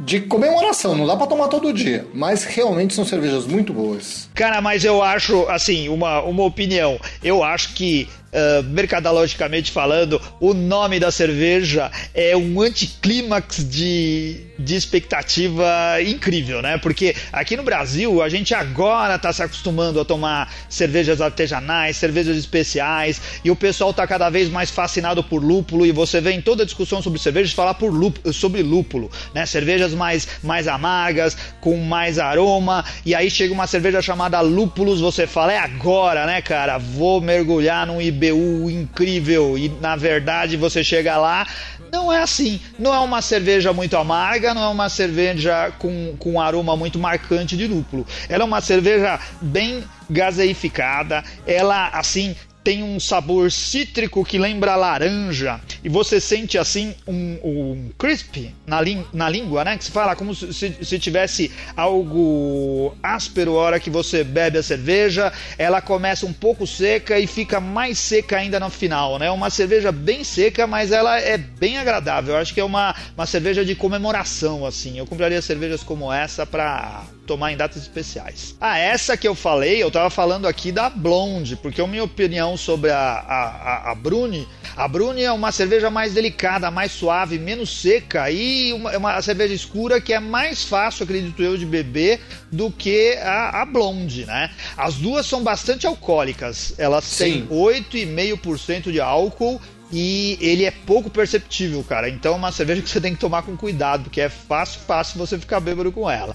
de 0.00 0.20
comemoração, 0.20 0.94
não 0.94 1.06
dá 1.06 1.16
pra 1.16 1.26
tomar 1.26 1.48
todo 1.48 1.72
dia, 1.72 2.06
mas 2.12 2.44
realmente 2.44 2.92
são 2.92 3.04
cervejas 3.04 3.46
muito 3.46 3.72
boas. 3.72 4.28
Cara, 4.34 4.60
mas 4.60 4.84
eu 4.84 5.02
acho, 5.02 5.48
assim, 5.48 5.88
uma, 5.88 6.20
uma 6.22 6.42
opinião. 6.44 6.98
Eu 7.22 7.42
acho 7.42 7.72
que 7.74 8.08
uh, 8.36 8.62
mercadologicamente 8.64 9.70
falando, 9.70 10.20
o 10.38 10.52
nome 10.52 11.00
da 11.00 11.10
cerveja 11.10 11.90
é 12.14 12.36
um 12.36 12.60
anticlímax 12.60 13.68
de, 13.68 14.46
de 14.58 14.76
expectativa 14.76 15.66
incrível, 16.06 16.60
né? 16.60 16.78
Porque 16.78 17.16
aqui 17.32 17.56
no 17.56 17.62
Brasil 17.62 18.22
a 18.22 18.28
gente 18.28 18.54
agora 18.54 19.16
está 19.16 19.32
se 19.32 19.42
acostumando 19.42 20.00
a 20.00 20.04
tomar 20.04 20.52
cervejas 20.68 21.20
artesanais, 21.20 21.96
cervejas 21.96 22.36
especiais, 22.36 23.20
e 23.44 23.50
o 23.50 23.56
pessoal 23.56 23.90
está 23.90 24.06
cada 24.06 24.28
vez 24.28 24.48
mais 24.48 24.70
fascinado 24.70 25.24
por 25.24 25.42
lúpulo, 25.42 25.86
e 25.86 25.92
você 25.92 26.20
vê 26.20 26.32
em 26.32 26.42
toda 26.42 26.62
a 26.62 26.66
discussão 26.66 27.00
sobre 27.00 27.18
cervejas 27.18 27.52
falar 27.52 27.74
por 27.74 27.92
lúpulo, 27.92 28.32
sobre 28.32 28.62
lúpulo, 28.62 29.10
né? 29.34 29.46
Cervejas 29.46 29.94
mais, 29.94 30.28
mais 30.42 30.68
amargas, 30.68 31.36
com 31.60 31.76
mais 31.78 32.18
aroma, 32.18 32.84
e 33.04 33.14
aí 33.14 33.30
chega 33.30 33.54
uma 33.54 33.66
cerveja 33.66 34.02
chamada 34.02 34.40
lúpulos, 34.40 35.00
você 35.00 35.26
fala, 35.26 35.52
é 35.52 35.58
agora, 35.58 36.26
né, 36.26 36.42
cara? 36.42 36.78
Vou 36.78 37.20
mergulhar 37.20 37.86
num 37.86 38.00
IBU 38.28 38.70
incrível, 38.70 39.58
e 39.58 39.68
na 39.68 39.96
verdade 39.96 40.56
você 40.56 40.82
chega 40.82 41.16
lá, 41.16 41.46
não 41.92 42.12
é 42.12 42.22
assim. 42.22 42.60
Não 42.78 42.94
é 42.94 42.98
uma 42.98 43.22
cerveja 43.22 43.72
muito 43.72 43.96
amarga, 43.96 44.54
não 44.54 44.62
é 44.62 44.68
uma 44.68 44.88
cerveja 44.88 45.72
com, 45.78 46.14
com 46.18 46.40
aroma 46.40 46.76
muito 46.76 46.98
marcante 46.98 47.56
de 47.56 47.66
lúpulo. 47.66 48.06
Ela 48.28 48.44
é 48.44 48.46
uma 48.46 48.60
cerveja 48.60 49.18
bem 49.40 49.84
gaseificada, 50.08 51.24
ela 51.46 51.88
assim 51.88 52.36
tem 52.66 52.82
um 52.82 52.98
sabor 52.98 53.52
cítrico 53.52 54.24
que 54.24 54.38
lembra 54.38 54.74
laranja 54.74 55.60
e 55.84 55.88
você 55.88 56.20
sente 56.20 56.58
assim 56.58 56.96
um, 57.06 57.38
um 57.44 57.90
crisp 57.96 58.52
na, 58.66 58.78
na 59.12 59.28
língua, 59.28 59.64
né? 59.64 59.78
Que 59.78 59.84
se 59.84 59.92
fala 59.92 60.16
como 60.16 60.34
se, 60.34 60.52
se 60.52 60.98
tivesse 60.98 61.52
algo 61.76 62.92
áspero 63.00 63.56
a 63.56 63.62
hora 63.62 63.78
que 63.78 63.88
você 63.88 64.24
bebe 64.24 64.58
a 64.58 64.64
cerveja. 64.64 65.32
Ela 65.56 65.80
começa 65.80 66.26
um 66.26 66.32
pouco 66.32 66.66
seca 66.66 67.20
e 67.20 67.28
fica 67.28 67.60
mais 67.60 68.00
seca 68.00 68.38
ainda 68.38 68.58
no 68.58 68.68
final, 68.68 69.16
né? 69.16 69.30
Uma 69.30 69.48
cerveja 69.48 69.92
bem 69.92 70.24
seca, 70.24 70.66
mas 70.66 70.90
ela 70.90 71.20
é 71.20 71.38
bem 71.38 71.78
agradável. 71.78 72.34
Eu 72.34 72.40
acho 72.40 72.52
que 72.52 72.58
é 72.58 72.64
uma, 72.64 72.96
uma 73.16 73.26
cerveja 73.26 73.64
de 73.64 73.76
comemoração, 73.76 74.66
assim. 74.66 74.98
Eu 74.98 75.06
compraria 75.06 75.40
cervejas 75.40 75.84
como 75.84 76.12
essa 76.12 76.44
para 76.44 77.04
tomar 77.26 77.52
em 77.52 77.56
datas 77.56 77.82
especiais. 77.82 78.54
Ah, 78.60 78.78
essa 78.78 79.16
que 79.16 79.26
eu 79.26 79.34
falei, 79.34 79.82
eu 79.82 79.90
tava 79.90 80.08
falando 80.08 80.46
aqui 80.46 80.70
da 80.70 80.88
Blonde, 80.88 81.56
porque 81.56 81.80
a 81.80 81.86
minha 81.86 82.04
opinião 82.04 82.56
sobre 82.56 82.90
a, 82.90 82.96
a, 82.98 83.90
a, 83.90 83.94
Bruni, 83.94 84.46
a 84.76 84.86
Bruni 84.86 85.22
é 85.22 85.32
uma 85.32 85.52
cerveja 85.52 85.90
mais 85.90 86.14
delicada, 86.14 86.70
mais 86.70 86.92
suave, 86.92 87.38
menos 87.38 87.80
seca 87.80 88.30
e 88.30 88.72
uma, 88.72 88.92
é 88.92 88.98
uma 88.98 89.20
cerveja 89.20 89.54
escura 89.54 90.00
que 90.00 90.12
é 90.12 90.20
mais 90.20 90.64
fácil, 90.64 91.04
acredito 91.04 91.42
eu, 91.42 91.56
de 91.56 91.66
beber 91.66 92.20
do 92.50 92.70
que 92.70 93.16
a, 93.22 93.62
a 93.62 93.64
Blonde, 93.66 94.24
né? 94.24 94.50
As 94.76 94.94
duas 94.94 95.26
são 95.26 95.42
bastante 95.42 95.86
alcoólicas, 95.86 96.74
elas 96.78 97.04
Sim. 97.04 97.46
têm 97.46 97.48
8,5% 97.48 98.92
de 98.92 99.00
álcool 99.00 99.60
e 99.92 100.36
ele 100.40 100.64
é 100.64 100.70
pouco 100.70 101.08
perceptível, 101.08 101.82
cara. 101.84 102.08
Então 102.08 102.34
é 102.34 102.36
uma 102.36 102.52
cerveja 102.52 102.82
que 102.82 102.88
você 102.88 103.00
tem 103.00 103.14
que 103.14 103.20
tomar 103.20 103.42
com 103.42 103.56
cuidado, 103.56 104.04
porque 104.04 104.20
é 104.20 104.28
fácil, 104.28 104.80
fácil 104.80 105.18
você 105.18 105.38
ficar 105.38 105.60
bêbado 105.60 105.92
com 105.92 106.10
ela. 106.10 106.34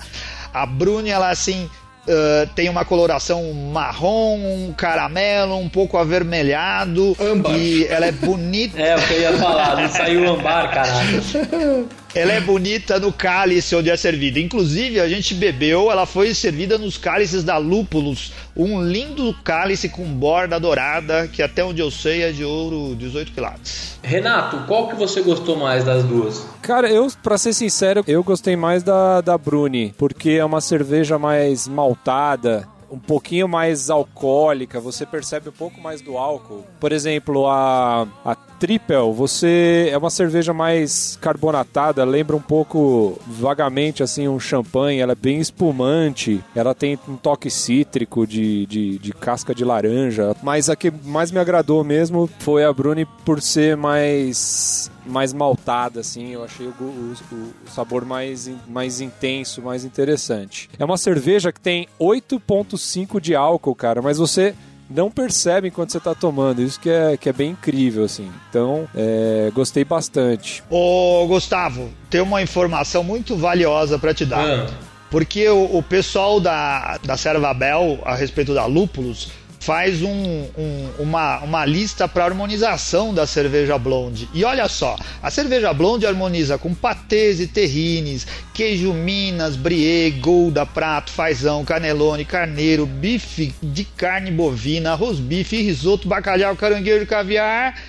A 0.53 0.65
Bruni, 0.65 1.09
ela 1.09 1.29
assim, 1.29 1.69
Uh, 2.01 2.49
tem 2.55 2.67
uma 2.67 2.83
coloração 2.83 3.53
marrom, 3.53 4.35
um 4.35 4.73
caramelo, 4.75 5.55
um 5.55 5.69
pouco 5.69 5.99
avermelhado. 5.99 7.15
Ambar. 7.21 7.55
E 7.55 7.85
ela 7.85 8.07
é 8.07 8.11
bonita. 8.11 8.73
é, 8.81 8.95
o 8.95 9.01
que 9.07 9.13
eu 9.13 9.21
ia 9.21 9.33
falar, 9.37 9.79
não 9.79 9.87
saiu 9.87 10.27
ambar, 10.27 10.71
caralho. 10.71 11.21
Ela 12.13 12.33
é 12.33 12.41
bonita 12.41 12.99
no 12.99 13.13
cálice 13.13 13.73
onde 13.73 13.89
é 13.89 13.95
servida. 13.95 14.37
Inclusive, 14.37 14.99
a 14.99 15.07
gente 15.07 15.33
bebeu, 15.33 15.89
ela 15.89 16.05
foi 16.05 16.33
servida 16.33 16.77
nos 16.77 16.97
cálices 16.97 17.41
da 17.41 17.57
Lúpulos. 17.57 18.33
Um 18.55 18.83
lindo 18.83 19.33
cálice 19.45 19.87
com 19.87 20.03
borda 20.03 20.59
dourada, 20.59 21.29
que 21.29 21.41
até 21.41 21.63
onde 21.63 21.81
eu 21.81 21.89
sei 21.89 22.23
é 22.23 22.31
de 22.31 22.43
ouro 22.43 22.95
18 22.97 23.31
quilates. 23.31 23.97
Renato, 24.03 24.57
qual 24.67 24.89
que 24.89 24.95
você 24.95 25.21
gostou 25.21 25.55
mais 25.55 25.85
das 25.85 26.03
duas? 26.03 26.45
Cara, 26.61 26.89
eu, 26.89 27.07
pra 27.23 27.37
ser 27.37 27.53
sincero, 27.53 28.03
eu 28.05 28.21
gostei 28.23 28.57
mais 28.57 28.83
da, 28.83 29.21
da 29.21 29.37
Bruni, 29.37 29.93
porque 29.97 30.31
é 30.31 30.43
uma 30.43 30.59
cerveja 30.59 31.17
mais 31.17 31.65
maltada 31.65 32.67
um 32.91 32.99
pouquinho 32.99 33.47
mais 33.47 33.89
alcoólica, 33.89 34.79
você 34.79 35.05
percebe 35.05 35.49
um 35.49 35.53
pouco 35.53 35.79
mais 35.79 36.01
do 36.01 36.17
álcool. 36.17 36.65
Por 36.79 36.91
exemplo, 36.91 37.47
a, 37.47 38.05
a 38.25 38.35
Triple, 38.35 39.11
você 39.15 39.89
é 39.91 39.97
uma 39.97 40.09
cerveja 40.09 40.53
mais 40.53 41.17
carbonatada, 41.21 42.03
lembra 42.03 42.35
um 42.35 42.41
pouco 42.41 43.17
vagamente 43.25 44.03
assim 44.03 44.27
um 44.27 44.39
champanhe, 44.39 44.99
ela 44.99 45.13
é 45.13 45.15
bem 45.15 45.39
espumante, 45.39 46.43
ela 46.53 46.75
tem 46.75 46.99
um 47.07 47.15
toque 47.15 47.49
cítrico 47.49 48.27
de, 48.27 48.65
de, 48.65 48.99
de 48.99 49.13
casca 49.13 49.55
de 49.55 49.63
laranja, 49.63 50.35
mas 50.43 50.69
a 50.69 50.75
que 50.75 50.91
mais 50.91 51.31
me 51.31 51.39
agradou 51.39 51.83
mesmo 51.83 52.29
foi 52.39 52.63
a 52.63 52.73
Bruni 52.73 53.05
por 53.25 53.41
ser 53.41 53.77
mais 53.77 54.90
mais 55.05 55.33
maltada, 55.33 55.99
assim, 55.99 56.29
eu 56.29 56.43
achei 56.43 56.67
o, 56.67 56.71
o, 56.79 57.15
o, 57.31 57.69
sabor 57.69 58.05
mais, 58.05 58.49
mais 58.67 59.01
intenso, 59.01 59.61
mais 59.61 59.83
interessante. 59.83 60.69
É 60.77 60.85
uma 60.85 60.97
cerveja 60.97 61.51
que 61.51 61.59
tem 61.59 61.87
8,5 61.99 63.19
de 63.19 63.35
álcool, 63.35 63.75
cara, 63.75 64.01
mas 64.01 64.17
você 64.17 64.55
não 64.89 65.09
percebe 65.09 65.69
enquanto 65.69 65.91
você 65.91 65.97
está 65.97 66.13
tomando. 66.13 66.61
Isso 66.61 66.79
que 66.79 66.89
é, 66.89 67.17
que 67.17 67.29
é 67.29 67.33
bem 67.33 67.51
incrível, 67.51 68.03
assim. 68.03 68.29
Então, 68.49 68.87
é, 68.95 69.51
gostei 69.53 69.83
bastante. 69.83 70.63
Ô, 70.69 71.25
Gustavo, 71.27 71.89
tem 72.09 72.21
uma 72.21 72.41
informação 72.41 73.03
muito 73.03 73.35
valiosa 73.35 73.97
para 73.97 74.13
te 74.13 74.25
dar. 74.25 74.45
Ah. 74.45 74.67
Porque 75.09 75.47
o, 75.49 75.77
o, 75.77 75.83
pessoal 75.83 76.39
da, 76.39 76.97
da 77.03 77.17
Servabel, 77.17 77.99
a 78.05 78.15
respeito 78.15 78.53
da 78.53 78.65
lúpulos, 78.65 79.29
faz 79.61 80.01
um, 80.01 80.47
um, 80.57 80.89
uma, 80.97 81.37
uma 81.41 81.65
lista 81.65 82.07
para 82.07 82.25
harmonização 82.25 83.13
da 83.13 83.27
cerveja 83.27 83.77
blonde. 83.77 84.27
E 84.33 84.43
olha 84.43 84.67
só, 84.67 84.97
a 85.21 85.29
cerveja 85.29 85.71
blonde 85.71 86.07
harmoniza 86.07 86.57
com 86.57 86.73
patês 86.73 87.39
e 87.39 87.45
terrines, 87.45 88.25
queijo 88.55 88.91
minas, 88.91 89.55
brie, 89.55 90.09
golda, 90.19 90.65
prato, 90.65 91.11
fazão, 91.11 91.63
canelone, 91.63 92.25
carneiro, 92.25 92.87
bife 92.87 93.53
de 93.61 93.85
carne 93.85 94.31
bovina, 94.31 94.93
arroz 94.93 95.19
bife, 95.19 95.61
risoto, 95.61 96.07
bacalhau, 96.07 96.55
caranguejo, 96.55 97.05
caviar, 97.05 97.79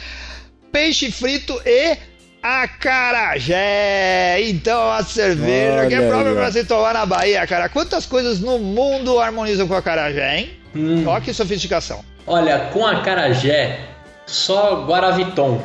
peixe 0.70 1.10
frito 1.10 1.58
e 1.64 1.96
acarajé. 2.42 4.42
Então 4.42 4.92
a 4.92 5.02
cerveja 5.02 5.78
Olha 5.78 5.88
que 5.88 5.94
é 5.94 6.06
própria 6.06 6.34
para 6.34 6.52
se 6.52 6.64
tomar 6.64 6.92
na 6.92 7.06
Bahia, 7.06 7.46
cara. 7.46 7.70
Quantas 7.70 8.04
coisas 8.04 8.40
no 8.40 8.58
mundo 8.58 9.18
harmonizam 9.18 9.66
com 9.66 9.74
a 9.74 9.78
acarajé, 9.78 10.38
hein? 10.38 10.61
Hum. 10.74 11.04
Olha 11.06 11.20
que 11.20 11.32
sofisticação. 11.32 12.04
Olha, 12.26 12.70
com 12.72 12.86
a 12.86 13.00
carajé, 13.00 13.80
só 14.26 14.84
Guaraviton. 14.86 15.60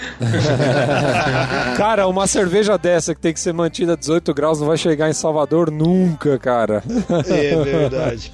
cara, 1.76 2.06
uma 2.06 2.26
cerveja 2.26 2.78
dessa 2.78 3.14
que 3.14 3.20
tem 3.20 3.34
que 3.34 3.40
ser 3.40 3.52
mantida 3.52 3.92
a 3.92 3.96
18 3.96 4.32
graus 4.32 4.60
não 4.60 4.66
vai 4.66 4.78
chegar 4.78 5.10
em 5.10 5.12
Salvador 5.12 5.70
nunca, 5.70 6.38
cara. 6.38 6.82
É 7.28 7.56
verdade. 7.62 8.32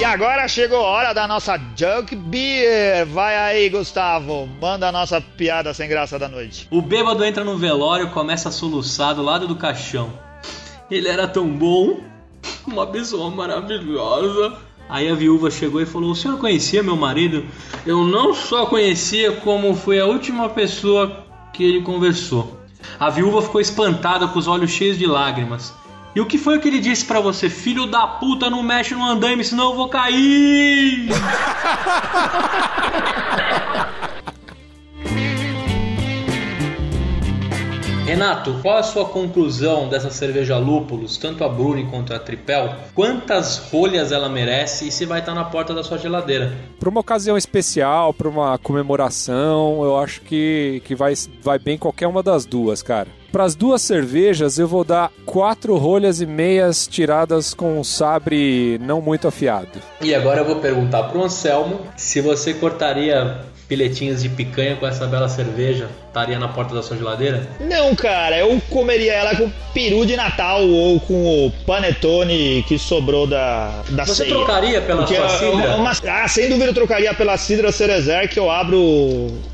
E 0.00 0.04
agora 0.04 0.48
chegou 0.48 0.78
a 0.78 0.88
hora 0.88 1.12
da 1.12 1.28
nossa 1.28 1.60
Junk 1.76 2.16
Beer. 2.16 3.04
Vai 3.04 3.36
aí, 3.36 3.68
Gustavo. 3.68 4.48
Manda 4.58 4.88
a 4.88 4.92
nossa 4.92 5.20
piada 5.20 5.74
sem 5.74 5.86
graça 5.86 6.18
da 6.18 6.26
noite. 6.26 6.66
O 6.70 6.80
bêbado 6.80 7.22
entra 7.22 7.44
no 7.44 7.58
velório 7.58 8.06
e 8.06 8.10
começa 8.10 8.48
a 8.48 8.52
soluçar 8.52 9.14
do 9.14 9.22
lado 9.22 9.46
do 9.46 9.56
caixão. 9.56 10.10
Ele 10.90 11.06
era 11.06 11.28
tão 11.28 11.46
bom, 11.46 12.00
uma 12.66 12.86
pessoa 12.86 13.30
maravilhosa. 13.30 14.54
Aí 14.88 15.08
a 15.08 15.14
viúva 15.14 15.50
chegou 15.50 15.80
e 15.80 15.86
falou: 15.86 16.10
O 16.10 16.16
senhor 16.16 16.38
conhecia 16.38 16.82
meu 16.82 16.96
marido? 16.96 17.44
Eu 17.86 18.04
não 18.04 18.34
só 18.34 18.66
conhecia, 18.66 19.32
como 19.32 19.74
foi 19.74 20.00
a 20.00 20.06
última 20.06 20.48
pessoa 20.48 21.24
que 21.52 21.62
ele 21.62 21.82
conversou. 21.82 22.58
A 22.98 23.10
viúva 23.10 23.42
ficou 23.42 23.60
espantada 23.60 24.26
com 24.26 24.38
os 24.38 24.48
olhos 24.48 24.70
cheios 24.70 24.98
de 24.98 25.06
lágrimas. 25.06 25.72
E 26.14 26.20
o 26.20 26.26
que 26.26 26.38
foi 26.38 26.58
que 26.58 26.66
ele 26.66 26.80
disse 26.80 27.04
para 27.04 27.20
você? 27.20 27.48
Filho 27.48 27.86
da 27.86 28.06
puta, 28.06 28.50
não 28.50 28.62
mexe 28.62 28.94
no 28.94 29.04
andaime, 29.04 29.44
senão 29.44 29.70
eu 29.70 29.76
vou 29.76 29.88
cair! 29.88 31.08
Renato, 38.10 38.58
qual 38.60 38.76
a 38.76 38.82
sua 38.82 39.04
conclusão 39.04 39.88
dessa 39.88 40.10
cerveja 40.10 40.58
lúpulos, 40.58 41.16
tanto 41.16 41.44
a 41.44 41.48
Bruni 41.48 41.86
quanto 41.86 42.12
a 42.12 42.18
Tripel? 42.18 42.74
Quantas 42.92 43.56
rolhas 43.70 44.10
ela 44.10 44.28
merece 44.28 44.88
e 44.88 44.90
se 44.90 45.06
vai 45.06 45.20
estar 45.20 45.32
na 45.32 45.44
porta 45.44 45.72
da 45.72 45.84
sua 45.84 45.96
geladeira? 45.96 46.52
Para 46.80 46.88
uma 46.88 47.02
ocasião 47.02 47.38
especial, 47.38 48.12
para 48.12 48.28
uma 48.28 48.58
comemoração, 48.58 49.84
eu 49.84 49.96
acho 49.96 50.22
que, 50.22 50.82
que 50.84 50.92
vai, 50.92 51.14
vai 51.40 51.56
bem 51.60 51.78
qualquer 51.78 52.08
uma 52.08 52.20
das 52.20 52.44
duas, 52.44 52.82
cara. 52.82 53.06
Para 53.30 53.44
as 53.44 53.54
duas 53.54 53.80
cervejas, 53.80 54.58
eu 54.58 54.66
vou 54.66 54.82
dar 54.82 55.12
quatro 55.24 55.76
rolhas 55.76 56.20
e 56.20 56.26
meias 56.26 56.88
tiradas 56.88 57.54
com 57.54 57.78
um 57.78 57.84
sabre 57.84 58.76
não 58.82 59.00
muito 59.00 59.28
afiado. 59.28 59.78
E 60.00 60.12
agora 60.12 60.40
eu 60.40 60.44
vou 60.44 60.56
perguntar 60.56 61.04
para 61.04 61.16
o 61.16 61.22
Anselmo 61.22 61.78
se 61.96 62.20
você 62.20 62.54
cortaria 62.54 63.38
piletinhos 63.68 64.20
de 64.20 64.28
picanha 64.28 64.74
com 64.74 64.84
essa 64.84 65.06
bela 65.06 65.28
cerveja 65.28 65.88
estaria 66.10 66.38
na 66.40 66.48
porta 66.48 66.74
da 66.74 66.82
sua 66.82 66.96
geladeira? 66.96 67.48
Não, 67.60 67.94
cara, 67.94 68.36
eu 68.36 68.60
comeria 68.68 69.12
ela 69.12 69.34
com 69.36 69.48
peru 69.72 70.04
de 70.04 70.16
Natal 70.16 70.60
ou 70.66 70.98
com 71.00 71.46
o 71.46 71.52
panetone 71.64 72.64
que 72.66 72.76
sobrou 72.78 73.26
da, 73.28 73.82
da 73.90 74.04
Você 74.04 74.24
ceia. 74.24 74.30
trocaria 74.34 74.80
pela 74.82 74.98
Porque 75.04 75.14
sua 75.14 75.26
é 75.26 75.28
cidra? 75.38 75.76
uma- 75.76 75.92
ah, 76.08 76.28
sem 76.28 76.48
dúvida 76.48 76.66
eu 76.70 76.74
trocaria 76.74 77.14
pela 77.14 77.36
cidra 77.36 77.70
Cerezer 77.70 78.28
que 78.28 78.38
eu 78.38 78.50
abro 78.50 78.78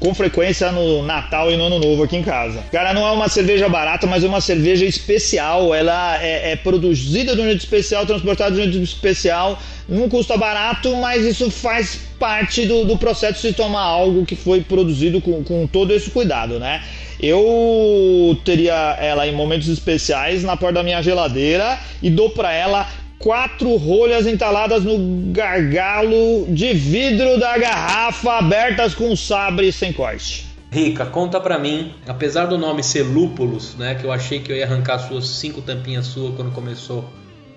com 0.00 0.14
frequência 0.14 0.72
no 0.72 1.02
Natal 1.02 1.50
e 1.50 1.56
no 1.56 1.64
Ano 1.66 1.78
Novo 1.78 2.02
aqui 2.04 2.16
em 2.16 2.22
casa. 2.22 2.62
Cara, 2.72 2.94
não 2.94 3.06
é 3.06 3.10
uma 3.12 3.28
cerveja 3.28 3.68
barata, 3.68 4.06
mas 4.06 4.24
é 4.24 4.26
uma 4.26 4.40
cerveja 4.40 4.86
especial. 4.86 5.74
Ela 5.74 6.22
é, 6.22 6.52
é 6.52 6.56
produzida 6.56 7.34
de 7.36 7.42
um 7.42 7.44
jeito 7.44 7.60
especial, 7.60 8.06
transportada 8.06 8.52
de 8.54 8.60
um 8.60 8.64
jeito 8.72 8.82
especial. 8.82 9.58
Não 9.88 10.08
custa 10.08 10.36
barato, 10.36 10.96
mas 10.96 11.24
isso 11.24 11.48
faz 11.50 12.00
parte 12.18 12.64
do, 12.66 12.84
do 12.84 12.96
processo 12.96 13.46
de 13.46 13.52
tomar 13.54 13.82
algo 13.82 14.24
que 14.24 14.34
foi 14.34 14.60
produzido 14.62 15.20
com, 15.20 15.44
com 15.44 15.66
todo 15.66 15.92
esse 15.92 16.10
cuidado, 16.10 16.45
né? 16.58 16.82
Eu 17.20 18.38
teria 18.44 18.96
ela 19.00 19.26
em 19.26 19.34
momentos 19.34 19.68
especiais 19.68 20.42
na 20.42 20.56
porta 20.56 20.74
da 20.74 20.82
minha 20.82 21.02
geladeira 21.02 21.78
e 22.02 22.10
dou 22.10 22.30
pra 22.30 22.52
ela 22.52 22.86
quatro 23.18 23.76
rolhas 23.76 24.26
entaladas 24.26 24.84
no 24.84 25.32
gargalo 25.32 26.46
de 26.48 26.74
vidro 26.74 27.38
da 27.38 27.56
garrafa 27.58 28.38
abertas 28.38 28.94
com 28.94 29.16
sabre 29.16 29.72
sem 29.72 29.92
corte. 29.92 30.46
Rica, 30.70 31.06
conta 31.06 31.40
pra 31.40 31.58
mim, 31.58 31.94
apesar 32.06 32.46
do 32.46 32.58
nome 32.58 32.82
ser 32.82 33.02
Lúpulos, 33.02 33.74
né, 33.76 33.94
que 33.94 34.04
eu 34.04 34.12
achei 34.12 34.40
que 34.40 34.52
eu 34.52 34.56
ia 34.56 34.66
arrancar 34.66 34.98
suas 34.98 35.26
cinco 35.28 35.62
tampinhas 35.62 36.06
suas 36.06 36.34
quando 36.34 36.52
começou 36.52 37.04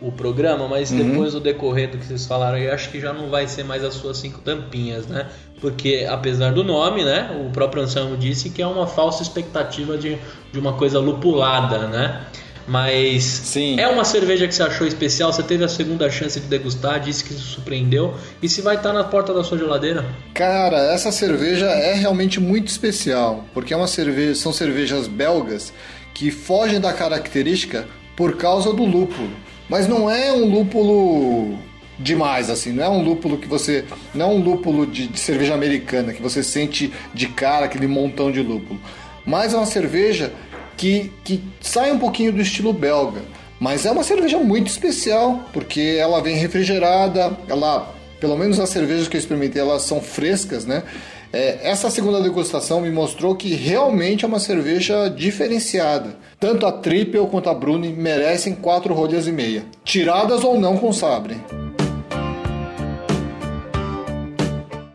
o 0.01 0.12
programa, 0.12 0.68
mas 0.68 0.91
depois 0.91 1.34
do 1.34 1.39
decorrer 1.39 1.91
do 1.91 1.98
que 1.98 2.06
vocês 2.06 2.25
falaram, 2.25 2.58
eu 2.58 2.74
acho 2.74 2.89
que 2.89 3.00
já 3.00 3.12
não 3.12 3.29
vai 3.29 3.48
ser 3.48 3.63
mais 3.63 3.84
as 3.84 3.94
suas 3.94 4.18
cinco 4.18 4.39
tampinhas, 4.39 5.08
né? 5.08 5.27
Porque 5.60 6.08
apesar 6.10 6.53
do 6.53 6.63
nome, 6.63 7.03
né, 7.03 7.38
o 7.46 7.51
próprio 7.51 7.84
Anselmo 7.84 8.15
disse 8.15 8.50
que 8.50 8.62
é 8.62 8.68
uma 8.68 8.88
falsa 8.88 9.22
expectativa 9.22 9.98
de, 9.98 10.18
de 10.51 10.60
uma 10.60 10.74
coisa 10.74 11.00
lupulada, 11.00 11.88
né? 11.88 12.22
Mas 12.65 13.24
Sim. 13.24 13.79
é 13.79 13.88
uma 13.88 14.06
cerveja 14.06 14.48
que 14.48 14.53
você 14.53 14.62
achou 14.62 14.86
especial, 14.86 15.34
você 15.34 15.41
teve 15.41 15.63
a 15.63 15.68
segunda 15.68 16.08
chance 16.10 16.39
de 16.39 16.46
degustar, 16.46 17.00
disse 17.00 17.24
que 17.24 17.34
se 17.34 17.39
surpreendeu, 17.39 18.13
e 18.44 18.48
se 18.48 18.62
vai 18.62 18.75
estar 18.75 18.94
na 18.94 19.03
porta 19.03 19.34
da 19.34 19.44
sua 19.44 19.58
geladeira? 19.58 20.06
Cara, 20.36 20.77
essa 20.94 21.12
cerveja 21.12 21.65
é 21.65 21.96
realmente 21.96 22.39
muito 22.39 22.68
especial, 22.68 23.44
porque 23.56 23.74
é 23.74 23.77
uma 23.77 23.88
cerveja, 23.88 24.36
são 24.36 24.53
cervejas 24.53 25.08
belgas 25.08 25.74
que 26.13 26.29
fogem 26.29 26.79
da 26.79 26.94
característica 26.94 27.88
por 28.15 28.38
causa 28.38 28.72
do 28.72 28.86
lúpulo. 28.86 29.32
Mas 29.70 29.88
não 29.88 30.10
é 30.10 30.34
um 30.34 30.46
lúpulo 30.46 31.58
demais 32.00 32.50
assim, 32.50 32.72
não 32.72 32.84
é 32.84 32.90
um 32.90 33.04
lúpulo 33.04 33.38
que 33.38 33.48
você, 33.48 33.84
não 34.16 34.26
é 34.26 34.30
um 34.30 34.42
lúpulo 34.42 34.88
de, 34.88 35.08
de 35.08 35.20
cerveja 35.20 35.54
americana 35.54 36.14
que 36.14 36.22
você 36.22 36.42
sente 36.42 36.92
de 37.14 37.28
cara 37.28 37.66
aquele 37.66 37.88
montão 37.88 38.32
de 38.32 38.42
lúpulo. 38.42 38.80
Mas 39.26 39.54
é 39.54 39.58
uma 39.58 39.66
cerveja 39.66 40.34
que, 40.78 41.12
que 41.24 41.44
sai 41.60 41.92
um 41.92 42.00
pouquinho 42.00 42.32
do 42.32 42.42
estilo 42.42 42.72
belga. 42.72 43.22
Mas 43.60 43.86
é 43.86 43.92
uma 43.92 44.04
cerveja 44.04 44.38
muito 44.40 44.68
especial, 44.68 45.44
porque 45.52 45.98
ela 46.00 46.22
vem 46.22 46.38
refrigerada, 46.38 47.38
ela, 47.50 47.94
pelo 48.20 48.38
menos 48.38 48.58
as 48.60 48.70
cervejas 48.70 49.10
que 49.10 49.18
eu 49.18 49.20
experimentei, 49.20 49.62
elas 49.62 49.82
são 49.82 50.00
frescas, 50.00 50.66
né? 50.66 50.84
É, 51.31 51.69
essa 51.69 51.91
segunda 51.91 52.21
degustação 52.21 52.81
me 52.81 52.89
mostrou 52.89 53.36
que 53.36 53.53
realmente 53.53 54.25
é 54.25 54.27
uma 54.27 54.39
cerveja 54.39 55.07
diferenciada. 55.09 56.17
Tanto 56.39 56.65
a 56.65 56.71
Triple 56.71 57.27
quanto 57.27 57.50
a 57.50 57.53
Bruni 57.53 57.89
merecem 57.89 58.55
quatro 58.55 58.93
rolhas 58.95 59.27
e 59.27 59.31
meia, 59.31 59.63
tiradas 59.83 60.43
ou 60.43 60.59
não 60.59 60.77
com 60.77 60.91
sabre. 60.91 61.38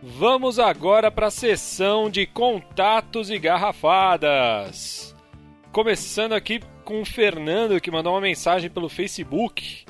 Vamos 0.02 0.58
agora 0.58 1.10
para 1.10 1.26
a 1.26 1.30
sessão 1.30 2.10
de 2.10 2.26
contatos 2.26 3.30
e 3.30 3.38
garrafadas. 3.38 5.14
Começando 5.70 6.32
aqui 6.32 6.60
com 6.84 7.00
o 7.00 7.04
Fernando 7.04 7.80
que 7.80 7.90
mandou 7.90 8.12
uma 8.12 8.20
mensagem 8.20 8.70
pelo 8.70 8.88
Facebook 8.88 9.84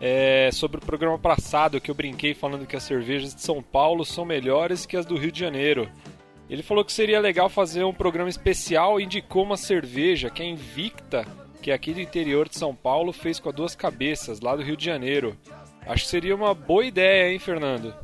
é, 0.00 0.50
sobre 0.52 0.78
o 0.78 0.84
programa 0.84 1.18
passado 1.18 1.80
que 1.80 1.90
eu 1.90 1.94
brinquei 1.94 2.34
falando 2.34 2.66
que 2.66 2.76
as 2.76 2.82
cervejas 2.82 3.34
de 3.34 3.42
São 3.42 3.62
Paulo 3.62 4.04
são 4.04 4.24
melhores 4.24 4.86
que 4.86 4.96
as 4.96 5.06
do 5.06 5.16
Rio 5.16 5.32
de 5.32 5.40
Janeiro. 5.40 5.88
Ele 6.48 6.62
falou 6.62 6.84
que 6.84 6.92
seria 6.92 7.20
legal 7.20 7.48
fazer 7.48 7.84
um 7.84 7.92
programa 7.92 8.30
especial 8.30 8.98
e 8.98 9.04
indicou 9.04 9.42
uma 9.42 9.56
cerveja 9.56 10.30
que 10.30 10.42
é 10.42 10.46
Invicta, 10.46 11.26
que 11.60 11.70
é 11.70 11.74
aqui 11.74 11.92
do 11.92 12.00
interior 12.00 12.48
de 12.48 12.56
São 12.56 12.74
Paulo, 12.74 13.12
fez 13.12 13.38
com 13.38 13.48
a 13.48 13.52
Duas 13.52 13.74
Cabeças, 13.76 14.40
lá 14.40 14.56
do 14.56 14.62
Rio 14.62 14.76
de 14.76 14.84
Janeiro. 14.84 15.36
Acho 15.86 16.04
que 16.04 16.10
seria 16.10 16.34
uma 16.34 16.54
boa 16.54 16.84
ideia, 16.84 17.32
hein, 17.32 17.38
Fernando? 17.38 17.94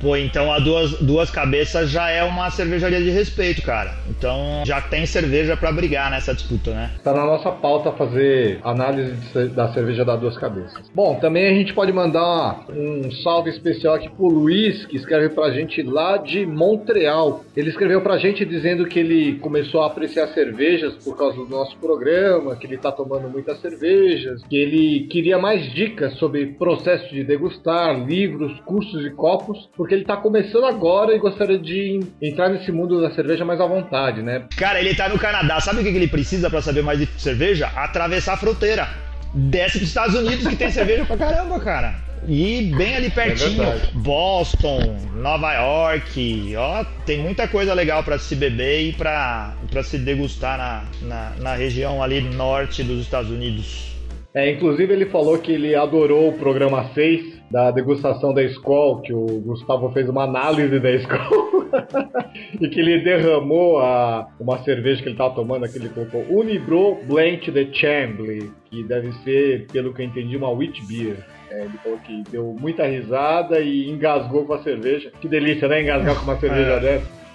Pô, 0.00 0.16
então 0.16 0.52
a 0.52 0.58
duas, 0.58 0.92
duas 1.00 1.30
cabeças 1.30 1.90
já 1.90 2.08
é 2.08 2.22
uma 2.22 2.50
cervejaria 2.50 3.00
de 3.00 3.10
respeito, 3.10 3.62
cara. 3.62 3.94
Então 4.08 4.62
já 4.64 4.80
tem 4.80 5.04
cerveja 5.06 5.56
pra 5.56 5.72
brigar 5.72 6.10
nessa 6.10 6.32
disputa, 6.32 6.72
né? 6.72 6.90
Tá 7.02 7.12
na 7.12 7.24
nossa 7.24 7.50
pauta 7.50 7.90
fazer 7.92 8.60
análise 8.62 9.48
da 9.48 9.72
cerveja 9.72 10.04
da 10.04 10.16
Duas 10.16 10.36
Cabeças. 10.38 10.90
Bom, 10.94 11.16
também 11.16 11.48
a 11.48 11.54
gente 11.54 11.74
pode 11.74 11.92
mandar 11.92 12.64
um 12.70 13.10
salve 13.22 13.50
especial 13.50 13.94
aqui 13.94 14.08
pro 14.08 14.26
Luiz, 14.26 14.86
que 14.86 14.96
escreve 14.96 15.30
pra 15.30 15.50
gente 15.50 15.82
lá 15.82 16.16
de 16.16 16.46
Montreal. 16.46 17.44
Ele 17.56 17.70
escreveu 17.70 18.00
pra 18.00 18.18
gente 18.18 18.44
dizendo 18.44 18.86
que 18.86 18.98
ele 18.98 19.38
começou 19.38 19.82
a 19.82 19.86
apreciar 19.86 20.28
cervejas 20.28 20.94
por 21.04 21.16
causa 21.16 21.36
do 21.36 21.48
nosso 21.48 21.76
programa, 21.78 22.56
que 22.56 22.66
ele 22.66 22.78
tá 22.78 22.92
tomando 22.92 23.28
muitas 23.28 23.60
cervejas, 23.60 24.42
que 24.44 24.56
ele 24.56 25.06
queria 25.08 25.38
mais 25.38 25.72
dicas 25.72 26.14
sobre 26.14 26.46
processo 26.46 27.12
de 27.12 27.24
degustar, 27.24 28.04
livros, 28.06 28.58
cursos 28.60 29.04
e 29.04 29.10
copos, 29.10 29.68
porque 29.76 29.87
ele 29.94 30.04
tá 30.04 30.16
começando 30.16 30.64
agora 30.64 31.14
e 31.14 31.18
gostaria 31.18 31.58
de 31.58 32.00
entrar 32.22 32.48
nesse 32.48 32.70
mundo 32.72 33.00
da 33.00 33.10
cerveja 33.14 33.44
mais 33.44 33.60
à 33.60 33.66
vontade, 33.66 34.22
né? 34.22 34.44
Cara, 34.56 34.80
ele 34.80 34.94
tá 34.94 35.08
no 35.08 35.18
Canadá. 35.18 35.60
Sabe 35.60 35.80
o 35.80 35.82
que 35.82 35.88
ele 35.88 36.08
precisa 36.08 36.48
pra 36.48 36.62
saber 36.62 36.82
mais 36.82 36.98
de 36.98 37.06
cerveja? 37.18 37.70
Atravessar 37.76 38.34
a 38.34 38.36
fronteira. 38.36 38.88
Desce 39.34 39.78
pros 39.78 39.88
Estados 39.88 40.14
Unidos 40.14 40.46
que 40.46 40.56
tem 40.56 40.70
cerveja 40.70 41.04
pra 41.04 41.16
caramba, 41.16 41.60
cara. 41.60 41.94
E 42.26 42.72
bem 42.76 42.96
ali 42.96 43.10
pertinho, 43.10 43.64
verdade. 43.64 43.90
Boston, 43.94 44.96
Nova 45.14 45.52
York, 45.54 46.56
ó, 46.56 46.84
tem 47.06 47.18
muita 47.18 47.46
coisa 47.46 47.72
legal 47.74 48.02
pra 48.02 48.18
se 48.18 48.34
beber 48.34 48.88
e 48.88 48.92
pra, 48.92 49.54
pra 49.70 49.82
se 49.82 49.98
degustar 49.98 50.58
na, 50.58 50.84
na, 51.02 51.32
na 51.38 51.54
região 51.54 52.02
ali 52.02 52.20
norte 52.20 52.82
dos 52.82 53.00
Estados 53.02 53.30
Unidos. 53.30 53.97
É, 54.38 54.52
inclusive 54.52 54.92
ele 54.92 55.06
falou 55.06 55.36
que 55.36 55.50
ele 55.50 55.74
adorou 55.74 56.28
o 56.28 56.32
programa 56.32 56.84
6 56.94 57.42
da 57.50 57.72
degustação 57.72 58.32
da 58.32 58.40
Skol, 58.44 59.00
que 59.00 59.12
o 59.12 59.26
Gustavo 59.40 59.90
fez 59.90 60.08
uma 60.08 60.22
análise 60.22 60.78
da 60.78 60.92
Skol. 60.92 61.68
e 62.60 62.68
que 62.68 62.78
ele 62.78 63.00
derramou 63.00 63.80
a, 63.80 64.28
uma 64.38 64.58
cerveja 64.58 65.02
que 65.02 65.08
ele 65.08 65.16
estava 65.16 65.34
tomando, 65.34 65.68
que 65.68 65.76
ele 65.76 65.88
colocou 65.88 66.24
Unibro 66.30 66.98
Blend 67.08 67.50
de 67.50 67.68
Chambly, 67.74 68.52
que 68.66 68.84
deve 68.84 69.12
ser, 69.24 69.66
pelo 69.72 69.92
que 69.92 70.02
eu 70.02 70.06
entendi, 70.06 70.36
uma 70.36 70.50
wheat 70.50 70.86
beer. 70.86 71.16
É, 71.50 71.64
ele 71.64 71.78
falou 71.82 71.98
que 71.98 72.22
deu 72.30 72.54
muita 72.60 72.86
risada 72.86 73.58
e 73.58 73.90
engasgou 73.90 74.44
com 74.44 74.54
a 74.54 74.62
cerveja. 74.62 75.10
Que 75.20 75.26
delícia, 75.26 75.66
né? 75.66 75.82
Engasgar 75.82 76.14
com 76.14 76.22
uma 76.22 76.38
cerveja 76.38 76.78
dessa. 76.78 77.27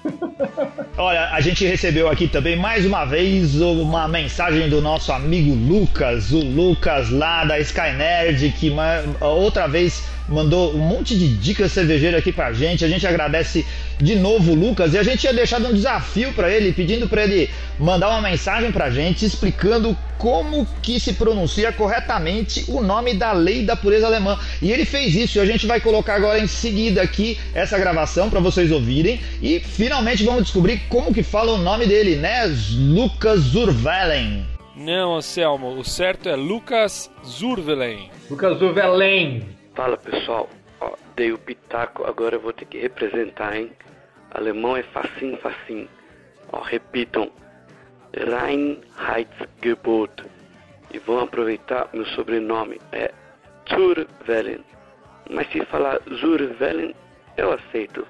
Olha, 0.98 1.30
a 1.32 1.39
gente 1.42 1.66
recebeu 1.66 2.10
aqui 2.10 2.28
também 2.28 2.56
mais 2.56 2.86
uma 2.86 3.06
vez 3.06 3.60
uma 3.62 4.08
mensagem 4.08 4.70
do 4.70 4.82
nosso 4.82 5.12
amigo 5.12 5.54
Lucas, 5.56 6.32
o 6.32 6.39
Lucas 6.39 7.10
lá 7.10 7.44
da 7.46 7.60
Skynerd, 7.60 8.52
que 8.52 8.70
ma- 8.70 9.02
outra 9.22 9.68
vez 9.68 10.04
mandou 10.28 10.74
um 10.74 10.80
monte 10.80 11.18
de 11.18 11.28
dicas 11.36 11.72
cervejeiras 11.72 12.20
aqui 12.20 12.32
pra 12.32 12.54
gente. 12.54 12.84
A 12.84 12.88
gente 12.88 13.06
agradece 13.06 13.66
de 14.00 14.16
novo 14.16 14.52
o 14.52 14.56
Lucas 14.56 14.94
e 14.94 14.98
a 14.98 15.04
gente 15.04 15.20
tinha 15.20 15.34
deixado 15.34 15.68
um 15.68 15.74
desafio 15.74 16.34
pra 16.34 16.50
ele, 16.50 16.74
pedindo 16.74 17.08
pra 17.08 17.24
ele 17.24 17.50
mandar 17.80 18.10
uma 18.10 18.22
mensagem 18.22 18.72
pra 18.72 18.90
gente 18.90 19.26
explicando 19.26 19.98
como 20.18 20.66
que 20.82 21.00
se 21.00 21.14
pronuncia 21.14 21.72
corretamente 21.72 22.66
o 22.70 22.82
nome 22.82 23.14
da 23.14 23.34
lei 23.34 23.64
da 23.64 23.76
pureza 23.76 24.06
alemã. 24.08 24.38
E 24.62 24.72
ele 24.72 24.86
fez 24.86 25.16
isso 25.16 25.38
e 25.38 25.42
a 25.42 25.46
gente 25.46 25.66
vai 25.66 25.80
colocar 25.80 26.16
agora 26.16 26.40
em 26.40 26.48
seguida 26.48 27.02
aqui 27.02 27.38
essa 27.54 27.78
gravação 27.78 28.30
para 28.30 28.40
vocês 28.40 28.72
ouvirem 28.72 29.20
e 29.42 29.60
finalmente 29.60 30.24
vamos 30.24 30.44
descobrir 30.44 30.82
como 30.90 31.14
que 31.14 31.24
fala 31.24 31.54
o 31.54 31.58
nome 31.58 31.86
dele, 31.86 32.16
né? 32.16 32.46
Lucas 32.72 33.42
Zurvelen. 33.42 34.46
Não, 34.76 35.16
Anselmo, 35.16 35.78
o 35.78 35.84
certo 35.84 36.28
é 36.28 36.36
Lucas 36.36 37.12
Zurvelen. 37.26 38.10
Lucas 38.30 38.60
Uvelen. 38.62 39.44
Fala 39.76 39.98
pessoal, 39.98 40.50
Ó, 40.84 40.92
dei 41.16 41.32
o 41.32 41.38
pitaco, 41.38 42.04
agora 42.06 42.36
eu 42.36 42.42
vou 42.42 42.52
ter 42.52 42.66
que 42.66 42.80
representar, 42.80 43.56
hein? 43.56 43.72
Alemão 44.32 44.76
é 44.76 44.84
facinho, 44.84 45.38
facinho. 45.38 45.88
Ó, 46.52 46.60
repitam, 46.62 47.32
Reinheitsgebot. 48.14 50.26
E 50.92 51.00
vão 51.00 51.22
aproveitar 51.22 51.88
meu 51.94 52.06
sobrenome, 52.08 52.82
é 52.92 53.14
Zurvelen. 53.70 54.66
Mas 55.30 55.50
se 55.52 55.64
falar 55.66 56.02
Zurvelen, 56.14 56.94
eu 57.38 57.54
aceito. 57.54 58.06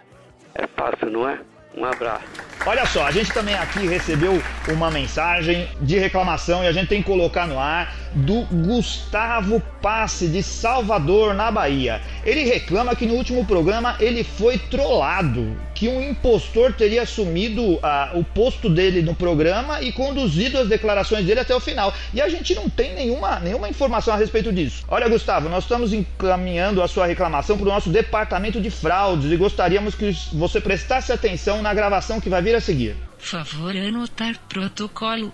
É 0.55 0.65
fácil, 0.67 1.11
não 1.11 1.29
é? 1.29 1.39
Um 1.75 1.85
abraço. 1.85 2.23
Olha 2.65 2.85
só, 2.85 3.05
a 3.05 3.11
gente 3.11 3.33
também 3.33 3.55
aqui 3.55 3.85
recebeu 3.85 4.41
uma 4.69 4.89
mensagem 4.89 5.67
de 5.81 5.97
reclamação 5.97 6.63
e 6.63 6.67
a 6.67 6.71
gente 6.71 6.87
tem 6.87 7.01
que 7.01 7.09
colocar 7.09 7.45
no 7.45 7.59
ar 7.59 7.93
do 8.13 8.43
Gustavo 8.45 9.61
Passe 9.81 10.27
de 10.27 10.41
Salvador, 10.41 11.33
na 11.33 11.51
Bahia. 11.51 12.01
Ele 12.23 12.43
reclama 12.43 12.95
que 12.95 13.05
no 13.05 13.15
último 13.15 13.43
programa 13.45 13.97
ele 13.99 14.23
foi 14.23 14.57
trollado, 14.57 15.57
que 15.83 15.89
um 15.89 16.01
impostor 16.01 16.71
teria 16.71 17.01
assumido 17.01 17.77
ah, 17.83 18.11
o 18.13 18.23
posto 18.23 18.69
dele 18.69 19.01
no 19.01 19.13
programa 19.13 19.81
e 19.81 19.91
conduzido 19.91 20.57
as 20.57 20.69
declarações 20.69 21.25
dele 21.25 21.41
até 21.41 21.53
o 21.53 21.59
final. 21.59 21.93
E 22.13 22.21
a 22.21 22.29
gente 22.29 22.55
não 22.55 22.69
tem 22.69 22.95
nenhuma, 22.95 23.37
nenhuma 23.41 23.67
informação 23.67 24.13
a 24.13 24.17
respeito 24.17 24.53
disso. 24.53 24.85
Olha, 24.87 25.09
Gustavo, 25.09 25.49
nós 25.49 25.65
estamos 25.65 25.91
encaminhando 25.91 26.81
a 26.81 26.87
sua 26.87 27.05
reclamação 27.05 27.57
para 27.57 27.65
o 27.65 27.69
nosso 27.69 27.89
departamento 27.89 28.61
de 28.61 28.69
fraudes 28.69 29.29
e 29.29 29.35
gostaríamos 29.35 29.93
que 29.93 30.15
você 30.31 30.61
prestasse 30.61 31.11
atenção 31.11 31.61
na 31.61 31.73
gravação 31.73 32.21
que 32.21 32.29
vai 32.29 32.41
vir 32.41 32.55
a 32.55 32.61
seguir. 32.61 32.95
Favor 33.17 33.75
anotar 33.75 34.39
protocolo 34.47 35.33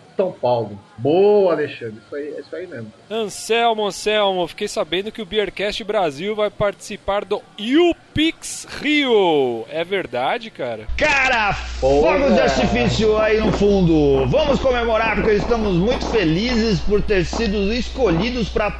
São 0.15 0.31
Paulo. 0.31 0.79
Boa, 0.97 1.53
Alexandre, 1.53 1.99
isso 2.05 2.15
aí, 2.15 2.33
é 2.35 2.39
isso 2.39 2.55
aí 2.55 2.67
mesmo. 2.67 2.91
Anselmo, 3.09 3.87
Anselmo, 3.87 4.47
fiquei 4.47 4.67
sabendo 4.67 5.11
que 5.11 5.21
o 5.21 5.25
Beercast 5.25 5.83
Brasil 5.83 6.35
vai 6.35 6.49
participar 6.49 7.25
do 7.25 7.41
UPix 7.57 8.67
Rio. 8.81 9.65
É 9.69 9.83
verdade, 9.83 10.49
cara? 10.49 10.87
Cara, 10.97 11.53
fogos 11.53 12.33
de 12.33 12.39
artifício 12.39 13.17
aí 13.17 13.39
no 13.39 13.51
fundo. 13.51 14.27
Vamos 14.27 14.59
comemorar 14.59 15.15
porque 15.15 15.33
estamos 15.33 15.73
muito 15.73 16.05
felizes 16.07 16.79
por 16.79 17.01
ter 17.01 17.25
sido 17.25 17.73
escolhidos 17.73 18.49
para 18.49 18.71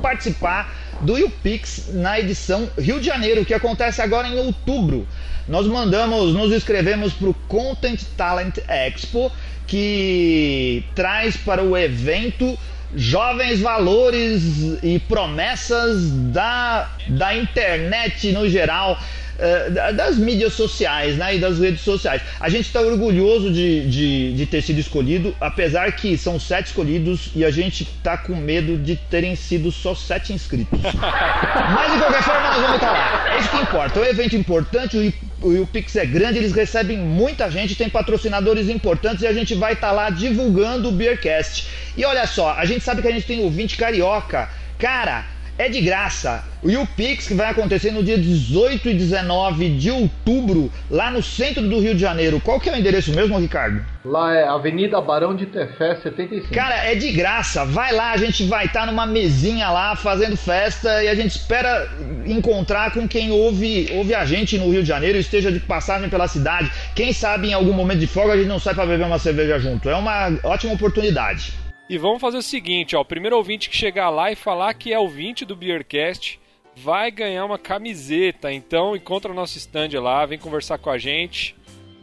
participar 0.00 0.72
do 1.00 1.14
UPix 1.14 1.90
na 1.92 2.18
edição 2.18 2.68
Rio 2.78 2.98
de 2.98 3.06
Janeiro, 3.06 3.44
que 3.44 3.54
acontece 3.54 4.00
agora 4.00 4.28
em 4.28 4.38
outubro. 4.38 5.06
Nós 5.48 5.66
mandamos, 5.66 6.34
nos 6.34 6.52
inscrevemos 6.52 7.12
para 7.12 7.28
o 7.28 7.34
Content 7.46 8.02
Talent 8.16 8.58
Expo, 8.68 9.30
que 9.66 10.84
traz 10.94 11.36
para 11.36 11.62
o 11.62 11.76
evento 11.76 12.58
jovens 12.94 13.60
valores 13.60 14.42
e 14.82 14.98
promessas 14.98 16.10
da, 16.32 16.90
da 17.08 17.34
internet 17.34 18.32
no 18.32 18.48
geral. 18.48 18.98
Eh, 19.38 19.92
das 19.92 20.16
mídias 20.16 20.52
sociais 20.52 21.16
né, 21.16 21.36
e 21.36 21.38
das 21.38 21.58
redes 21.58 21.80
sociais. 21.80 22.22
A 22.40 22.48
gente 22.48 22.66
está 22.66 22.80
orgulhoso 22.80 23.52
de, 23.52 23.88
de, 23.88 24.32
de 24.34 24.46
ter 24.46 24.62
sido 24.62 24.78
escolhido, 24.78 25.34
apesar 25.40 25.92
que 25.92 26.16
são 26.16 26.38
sete 26.38 26.66
escolhidos 26.66 27.30
e 27.34 27.44
a 27.44 27.50
gente 27.50 27.82
está 27.82 28.16
com 28.16 28.34
medo 28.34 28.76
de 28.76 28.96
terem 28.96 29.36
sido 29.36 29.70
só 29.70 29.94
sete 29.94 30.32
inscritos. 30.32 30.80
Mas 30.82 31.92
de 31.92 31.98
qualquer 31.98 32.22
forma, 32.22 32.48
nós 32.48 32.60
vamos 32.60 32.74
estar 32.76 32.92
lá. 32.92 33.34
É 33.34 33.38
isso 33.38 33.50
que 33.50 33.56
importa. 33.58 33.98
É 33.98 34.02
um 34.02 34.06
evento 34.06 34.36
importante, 34.36 34.96
o 34.96 35.00
o 35.42 35.66
Pix 35.66 35.94
é 35.96 36.06
grande, 36.06 36.38
eles 36.38 36.52
recebem 36.52 36.98
muita 36.98 37.50
gente, 37.50 37.74
tem 37.74 37.88
patrocinadores 37.88 38.68
importantes 38.68 39.22
e 39.22 39.26
a 39.26 39.32
gente 39.32 39.54
vai 39.54 39.74
estar 39.74 39.92
lá 39.92 40.10
divulgando 40.10 40.88
o 40.88 40.92
Beercast. 40.92 41.68
E 41.96 42.04
olha 42.04 42.26
só, 42.26 42.52
a 42.52 42.64
gente 42.64 42.82
sabe 42.82 43.02
que 43.02 43.08
a 43.08 43.12
gente 43.12 43.26
tem 43.26 43.40
ouvinte 43.40 43.76
carioca. 43.76 44.48
Cara, 44.78 45.24
é 45.58 45.68
de 45.68 45.80
graça. 45.80 46.44
O 46.62 46.70
YouPix 46.70 47.28
que 47.28 47.34
vai 47.34 47.50
acontecer 47.50 47.90
no 47.90 48.02
dia 48.02 48.18
18 48.18 48.88
e 48.90 48.94
19 48.94 49.68
de 49.76 49.90
outubro, 49.90 50.70
lá 50.90 51.10
no 51.10 51.22
centro 51.22 51.62
do 51.62 51.78
Rio 51.78 51.94
de 51.94 52.00
Janeiro. 52.00 52.40
Qual 52.40 52.58
que 52.58 52.68
é 52.68 52.72
o 52.72 52.76
endereço 52.76 53.14
mesmo, 53.14 53.38
Ricardo? 53.38 53.84
Lá 54.04 54.34
é 54.34 54.46
Avenida 54.46 55.00
Barão 55.00 55.34
de 55.34 55.46
Tefé 55.46 55.96
75. 55.96 56.52
Cara, 56.52 56.76
é 56.84 56.94
de 56.94 57.12
graça. 57.12 57.64
Vai 57.64 57.92
lá, 57.92 58.12
a 58.12 58.16
gente 58.16 58.44
vai 58.44 58.66
estar 58.66 58.86
numa 58.86 59.06
mesinha 59.06 59.68
lá 59.70 59.94
fazendo 59.96 60.36
festa 60.36 61.02
e 61.02 61.08
a 61.08 61.14
gente 61.14 61.36
espera 61.36 61.88
encontrar 62.24 62.92
com 62.92 63.06
quem 63.06 63.30
ouve, 63.30 63.88
ouve 63.92 64.14
a 64.14 64.24
gente 64.24 64.58
no 64.58 64.70
Rio 64.70 64.82
de 64.82 64.88
Janeiro, 64.88 65.18
esteja 65.18 65.52
de 65.52 65.60
passagem 65.60 66.08
pela 66.08 66.28
cidade. 66.28 66.70
Quem 66.94 67.12
sabe 67.12 67.48
em 67.48 67.52
algum 67.52 67.72
momento 67.72 68.00
de 68.00 68.06
folga 68.06 68.34
a 68.34 68.36
gente 68.36 68.48
não 68.48 68.58
sai 68.58 68.74
para 68.74 68.86
beber 68.86 69.06
uma 69.06 69.18
cerveja 69.18 69.58
junto. 69.58 69.88
É 69.88 69.94
uma 69.94 70.32
ótima 70.44 70.72
oportunidade. 70.72 71.65
E 71.88 71.96
vamos 71.98 72.20
fazer 72.20 72.38
o 72.38 72.42
seguinte, 72.42 72.96
ó, 72.96 73.00
o 73.00 73.04
primeiro 73.04 73.36
ouvinte 73.36 73.70
que 73.70 73.76
chegar 73.76 74.10
lá 74.10 74.32
e 74.32 74.36
falar 74.36 74.74
que 74.74 74.92
é 74.92 74.98
ouvinte 74.98 75.44
do 75.44 75.54
Beercast 75.54 76.40
vai 76.74 77.10
ganhar 77.10 77.44
uma 77.44 77.58
camiseta. 77.58 78.52
Então 78.52 78.96
encontra 78.96 79.32
nosso 79.32 79.56
stand 79.56 79.90
lá, 80.00 80.26
vem 80.26 80.38
conversar 80.38 80.78
com 80.78 80.90
a 80.90 80.98
gente 80.98 81.54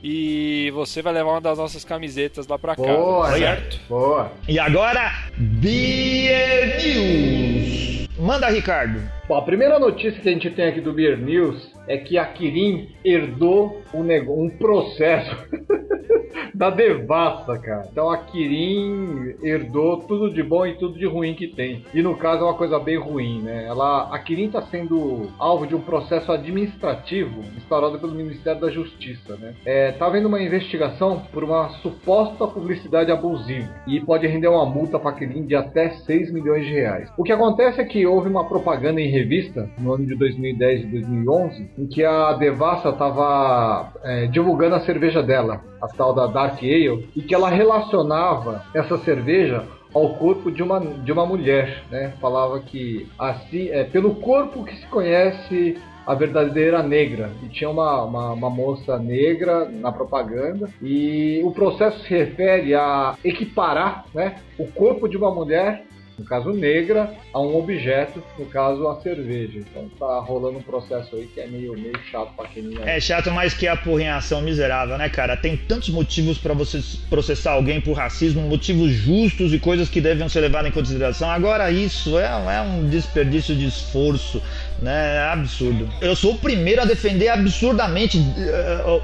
e 0.01 0.71
você 0.71 1.01
vai 1.01 1.13
levar 1.13 1.31
uma 1.31 1.41
das 1.41 1.57
nossas 1.57 1.83
camisetas 1.83 2.47
lá 2.47 2.57
pra 2.57 2.75
casa, 2.75 2.93
Boa, 2.93 3.37
certo? 3.37 3.79
Boa. 3.89 4.31
E 4.47 4.57
agora, 4.57 5.11
Beer 5.37 6.81
News. 6.81 8.07
Manda, 8.17 8.49
Ricardo. 8.49 9.01
Bom, 9.27 9.35
a 9.35 9.41
primeira 9.41 9.79
notícia 9.79 10.21
que 10.21 10.29
a 10.29 10.31
gente 10.31 10.49
tem 10.51 10.67
aqui 10.67 10.79
do 10.79 10.93
Beer 10.93 11.17
News 11.17 11.72
é 11.87 11.97
que 11.97 12.17
a 12.17 12.25
Kirin 12.25 12.89
herdou 13.03 13.81
um, 13.93 14.03
nego- 14.03 14.41
um 14.41 14.49
processo 14.49 15.35
da 16.53 16.69
devassa, 16.69 17.57
cara. 17.57 17.87
Então 17.91 18.09
a 18.09 18.17
Kirin 18.17 19.35
herdou 19.43 19.97
tudo 19.97 20.31
de 20.31 20.41
bom 20.43 20.65
e 20.65 20.75
tudo 20.77 20.97
de 20.97 21.05
ruim 21.05 21.33
que 21.33 21.47
tem. 21.47 21.83
E 21.93 22.01
no 22.01 22.15
caso 22.15 22.41
é 22.41 22.45
uma 22.45 22.53
coisa 22.53 22.79
bem 22.79 22.97
ruim, 22.97 23.41
né? 23.41 23.65
Ela, 23.67 24.13
a 24.13 24.19
Kirin 24.19 24.45
está 24.47 24.61
sendo 24.63 25.29
alvo 25.39 25.65
de 25.67 25.75
um 25.75 25.81
processo 25.81 26.31
administrativo 26.31 27.41
instaurado 27.57 27.99
pelo 27.99 28.13
Ministério 28.13 28.61
da 28.61 28.69
Justiça, 28.69 29.35
né? 29.37 29.53
É, 29.65 29.91
tá 29.91 30.05
havendo 30.05 30.27
uma 30.27 30.41
investigação 30.41 31.21
por 31.31 31.43
uma 31.43 31.69
suposta 31.81 32.47
publicidade 32.47 33.11
abusiva 33.11 33.69
e 33.87 33.99
pode 33.99 34.27
render 34.27 34.47
uma 34.47 34.65
multa 34.65 34.99
para 34.99 35.11
a 35.11 35.13
Kirin 35.13 35.45
de 35.45 35.55
até 35.55 35.89
6 35.89 36.31
milhões 36.31 36.65
de 36.65 36.71
reais. 36.73 37.09
O 37.17 37.23
que 37.23 37.31
acontece 37.31 37.81
é 37.81 37.85
que 37.85 38.05
houve 38.05 38.29
uma 38.29 38.47
propaganda 38.47 39.01
em 39.01 39.09
revista 39.09 39.69
no 39.79 39.93
ano 39.93 40.05
de 40.05 40.15
2010 40.15 40.83
e 40.83 40.87
2011 40.87 41.69
em 41.77 41.87
que 41.87 42.03
a 42.03 42.33
Devassa 42.33 42.89
estava 42.89 43.91
divulgando 44.31 44.75
a 44.75 44.81
cerveja 44.81 45.23
dela, 45.23 45.61
a 45.81 45.87
tal 45.87 46.13
da 46.13 46.27
Dark 46.27 46.59
Ale, 46.59 47.09
e 47.15 47.21
que 47.21 47.33
ela 47.33 47.49
relacionava 47.49 48.63
essa 48.73 48.97
cerveja 48.99 49.65
ao 49.93 50.09
corpo 50.15 50.51
de 50.51 50.63
uma, 50.63 50.79
de 50.79 51.11
uma 51.11 51.25
mulher, 51.25 51.83
né? 51.91 52.13
Falava 52.19 52.59
que 52.59 53.07
assim, 53.17 53.69
é 53.69 53.83
pelo 53.83 54.15
corpo 54.15 54.63
que 54.63 54.75
se 54.75 54.87
conhece 54.87 55.77
a 56.05 56.13
verdadeira 56.13 56.83
negra. 56.83 57.31
E 57.41 57.47
tinha 57.47 57.69
uma, 57.69 58.03
uma, 58.03 58.31
uma 58.33 58.49
moça 58.49 58.97
negra 58.99 59.65
na 59.69 59.91
propaganda. 59.91 60.69
E 60.81 61.41
o 61.43 61.51
processo 61.51 61.99
se 62.01 62.09
refere 62.09 62.73
a 62.73 63.15
equiparar 63.23 64.05
né, 64.13 64.35
o 64.57 64.67
corpo 64.67 65.07
de 65.07 65.17
uma 65.17 65.33
mulher, 65.33 65.85
no 66.17 66.25
caso 66.25 66.51
negra, 66.53 67.11
a 67.33 67.39
um 67.41 67.55
objeto, 67.57 68.21
no 68.37 68.45
caso 68.45 68.87
a 68.87 69.01
cerveja. 69.01 69.59
Então 69.59 69.89
tá 69.99 70.19
rolando 70.19 70.59
um 70.59 70.61
processo 70.61 71.15
aí 71.15 71.25
que 71.33 71.39
é 71.39 71.47
meio, 71.47 71.73
meio 71.73 71.97
chato 72.11 72.33
pra 72.35 72.47
quem 72.47 72.63
não 72.63 72.83
É 72.83 72.99
chato 72.99 73.31
mais 73.31 73.53
que 73.53 73.67
a 73.67 73.75
porrinhação 73.75 74.41
miserável, 74.41 74.97
né, 74.97 75.09
cara? 75.09 75.35
Tem 75.35 75.57
tantos 75.57 75.89
motivos 75.89 76.37
pra 76.37 76.53
você 76.53 76.79
processar 77.09 77.53
alguém 77.53 77.81
por 77.81 77.93
racismo, 77.93 78.41
motivos 78.41 78.91
justos 78.91 79.53
e 79.53 79.59
coisas 79.59 79.89
que 79.89 79.99
devem 79.99 80.27
ser 80.29 80.41
levadas 80.41 80.69
em 80.69 80.73
consideração. 80.73 81.29
Agora, 81.29 81.71
isso 81.71 82.17
é, 82.19 82.25
é 82.25 82.61
um 82.61 82.87
desperdício 82.87 83.55
de 83.55 83.65
esforço, 83.67 84.41
né? 84.81 85.15
É 85.15 85.33
absurdo. 85.33 85.89
Eu 86.01 86.15
sou 86.15 86.33
o 86.33 86.37
primeiro 86.37 86.81
a 86.81 86.85
defender 86.85 87.29
absurdamente 87.29 88.19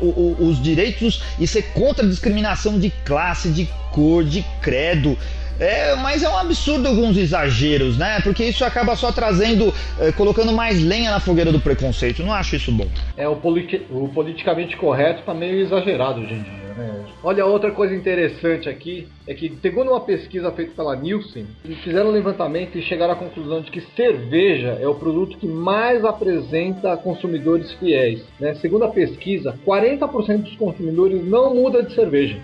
o- 0.02 0.36
os 0.48 0.62
direitos 0.62 1.22
e 1.40 1.48
ser 1.48 1.64
contra 1.74 2.06
a 2.06 2.10
discriminação 2.10 2.80
de 2.80 2.90
classe, 3.04 3.50
de 3.50 3.68
cor, 3.92 4.24
de 4.24 4.44
credo. 4.62 5.18
É, 5.60 5.94
mas 5.96 6.24
é 6.24 6.30
um 6.30 6.38
absurdo 6.38 6.88
alguns 6.88 7.18
exageros, 7.18 7.98
né? 7.98 8.20
Porque 8.24 8.46
isso 8.46 8.64
acaba 8.64 8.96
só 8.96 9.12
trazendo, 9.12 9.74
eh, 10.00 10.12
colocando 10.14 10.54
mais 10.54 10.82
lenha 10.82 11.12
na 11.12 11.20
fogueira 11.20 11.52
do 11.52 11.60
preconceito. 11.60 12.24
Não 12.24 12.32
acho 12.34 12.56
isso 12.56 12.72
bom. 12.72 12.88
É, 13.18 13.28
o, 13.28 13.36
politi- 13.36 13.82
o 13.90 14.08
politicamente 14.08 14.78
correto 14.78 15.24
tá 15.24 15.34
meio 15.34 15.60
exagerado 15.60 16.22
hoje 16.22 16.34
em 16.34 16.42
dia, 16.44 16.74
né? 16.78 17.06
Olha, 17.22 17.46
outra 17.46 17.72
coisa 17.72 17.94
interessante 17.94 18.70
aqui 18.70 19.10
é 19.28 19.34
que, 19.34 19.52
segundo 19.62 19.92
uma 19.92 20.00
pesquisa 20.00 20.50
feita 20.54 20.72
pela 20.74 20.96
Nielsen, 20.96 21.46
eles 21.66 21.80
fizeram 21.80 22.08
um 22.08 22.14
levantamento 22.14 22.78
e 22.78 22.82
chegaram 22.82 23.12
à 23.12 23.16
conclusão 23.18 23.60
de 23.62 23.70
que 23.70 23.82
cerveja 23.98 24.78
é 24.82 24.88
o 24.88 24.96
produto 24.96 25.38
que 25.38 25.46
mais 25.46 26.06
apresenta 26.06 26.96
consumidores 26.96 27.74
fiéis. 27.74 28.22
Né? 28.40 28.54
Segundo 28.56 28.86
a 28.86 28.90
pesquisa, 28.90 29.54
40% 29.68 30.44
dos 30.44 30.56
consumidores 30.56 31.22
não 31.28 31.54
muda 31.54 31.84
de 31.84 31.94
cerveja. 31.94 32.38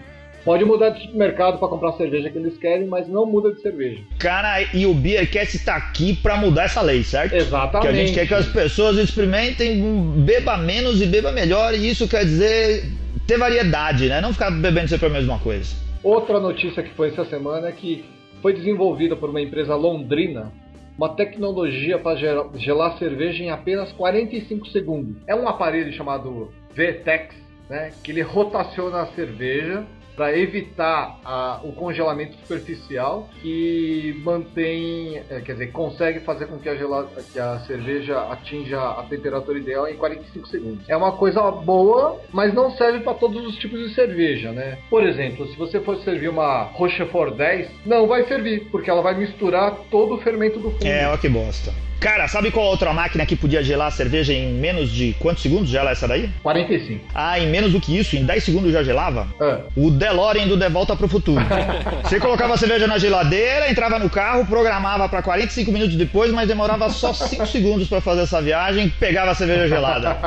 Pode 0.46 0.64
mudar 0.64 0.92
de 0.92 1.02
supermercado 1.02 1.58
para 1.58 1.68
comprar 1.68 1.90
a 1.90 1.94
cerveja 1.94 2.30
que 2.30 2.38
eles 2.38 2.56
querem, 2.56 2.88
mas 2.88 3.08
não 3.08 3.26
muda 3.26 3.52
de 3.52 3.60
cerveja. 3.62 4.04
Cara, 4.20 4.62
e 4.76 4.86
o 4.86 4.94
Beercast 4.94 5.58
tá 5.66 5.76
aqui 5.76 6.16
pra 6.16 6.38
mudar 6.38 6.66
essa 6.66 6.82
lei, 6.82 7.04
certo? 7.04 7.34
Exatamente. 7.34 7.82
Que 7.82 7.88
a 7.88 7.94
gente 7.94 8.14
quer 8.14 8.28
que 8.28 8.34
as 8.36 8.48
pessoas 8.48 8.98
experimentem, 8.98 9.82
beba 10.24 10.56
menos 10.56 11.02
e 11.02 11.08
beba 11.08 11.32
melhor, 11.32 11.74
e 11.74 11.90
isso 11.90 12.08
quer 12.08 12.24
dizer 12.24 12.86
ter 13.26 13.40
variedade, 13.40 14.08
né? 14.08 14.22
Não 14.22 14.32
ficar 14.32 14.52
bebendo 14.52 14.88
sempre 14.88 15.08
a 15.08 15.10
mesma 15.10 15.40
coisa. 15.40 15.76
Outra 16.04 16.40
notícia 16.40 16.84
que 16.84 16.94
foi 16.94 17.10
essa 17.10 17.26
semana 17.26 17.70
é 17.70 17.72
que 17.72 18.06
foi 18.40 18.54
desenvolvida 18.54 19.16
por 19.16 19.32
uma 19.32 19.42
empresa 19.42 19.76
londrina 19.76 20.52
uma 20.96 21.10
tecnologia 21.10 21.98
para 21.98 22.16
gelar 22.56 22.98
cerveja 22.98 23.44
em 23.44 23.50
apenas 23.50 23.92
45 23.94 24.68
segundos. 24.68 25.18
É 25.28 25.36
um 25.36 25.46
aparelho 25.46 25.92
chamado 25.92 26.54
VTEX 26.74 27.36
né? 27.70 27.92
Que 28.04 28.12
ele 28.12 28.22
rotaciona 28.22 29.02
a 29.02 29.08
cerveja 29.08 29.86
para 30.16 30.38
evitar 30.38 31.20
a, 31.24 31.60
o 31.64 31.72
congelamento 31.74 32.36
superficial 32.38 33.30
que 33.42 34.20
mantém, 34.24 35.22
é, 35.30 35.42
quer 35.42 35.54
dizer, 35.54 35.72
consegue 35.72 36.22
fazer 36.22 36.48
com 36.48 36.58
que 36.58 36.70
a, 36.70 36.76
gela, 36.76 37.10
que 37.32 37.40
a 37.40 37.60
cerveja 37.60 38.20
atinja 38.32 38.80
a 38.80 39.04
temperatura 39.04 39.58
ideal 39.58 39.88
em 39.88 39.96
45 39.96 40.48
segundos. 40.48 40.90
É 40.90 40.96
uma 40.96 41.14
coisa 41.14 41.42
boa, 41.52 42.22
mas 42.32 42.54
não 42.54 42.72
serve 42.72 43.00
para 43.02 43.14
todos 43.14 43.46
os 43.46 43.56
tipos 43.58 43.80
de 43.80 43.94
cerveja, 43.94 44.52
né? 44.52 44.78
Por 44.90 45.04
exemplo, 45.04 45.48
se 45.48 45.58
você 45.58 45.80
for 45.80 45.98
servir 45.98 46.30
uma 46.30 46.64
Rochefort 46.64 47.36
10, 47.36 47.70
não 47.86 48.08
vai 48.08 48.26
servir, 48.26 48.70
porque 48.72 48.90
ela 48.90 49.02
vai 49.02 49.16
misturar 49.16 49.78
todo 49.92 50.16
o 50.16 50.22
fermento 50.22 50.60
do 50.60 50.72
fundo. 50.72 50.86
É, 50.86 51.08
ó 51.08 51.18
que 51.18 51.30
bosta. 51.30 51.74
Cara, 52.00 52.28
sabe 52.28 52.52
qual 52.52 52.66
outra 52.68 52.94
máquina 52.94 53.26
que 53.26 53.36
podia 53.36 53.64
gelar 53.64 53.88
a 53.88 53.92
cerveja 53.92 54.34
em 54.34 54.54
menos 54.54 54.92
de 54.92 55.14
quantos 55.20 55.42
segundos 55.42 55.70
gela 55.70 55.92
essa 55.92 56.08
daí? 56.08 56.30
45. 56.44 57.06
Ah, 57.14 57.40
em 57.40 57.48
menos 57.48 57.72
do 57.72 57.82
que 57.82 57.98
isso, 57.98 58.16
em 58.16 58.26
10 58.26 58.44
segundos 58.44 58.72
já 58.72 58.84
gelava? 58.84 59.28
É. 59.42 59.62
O 59.76 59.90
DeLorean 59.90 60.48
do 60.48 60.58
De 60.58 60.70
Volta 60.70 60.96
pro 60.96 61.08
Futuro. 61.08 61.44
Você 62.04 62.20
colocava 62.20 62.54
a 62.54 62.58
cerveja 62.58 62.86
na 62.86 62.98
geladeira, 62.98 63.70
entrava 63.70 63.98
no 63.98 64.10
carro, 64.10 64.46
programava 64.46 65.08
para 65.10 65.22
45 65.22 65.72
minutos 65.72 65.96
depois, 65.96 66.32
mas 66.32 66.48
demorava 66.48 66.90
só 66.90 67.14
5 67.14 67.46
segundos 67.48 67.88
para 67.88 68.02
fazer 68.02 68.22
essa 68.22 68.42
viagem, 68.42 68.90
pegava 69.00 69.32
a 69.32 69.36
cerveja 69.36 69.68
gelada. 69.68 70.18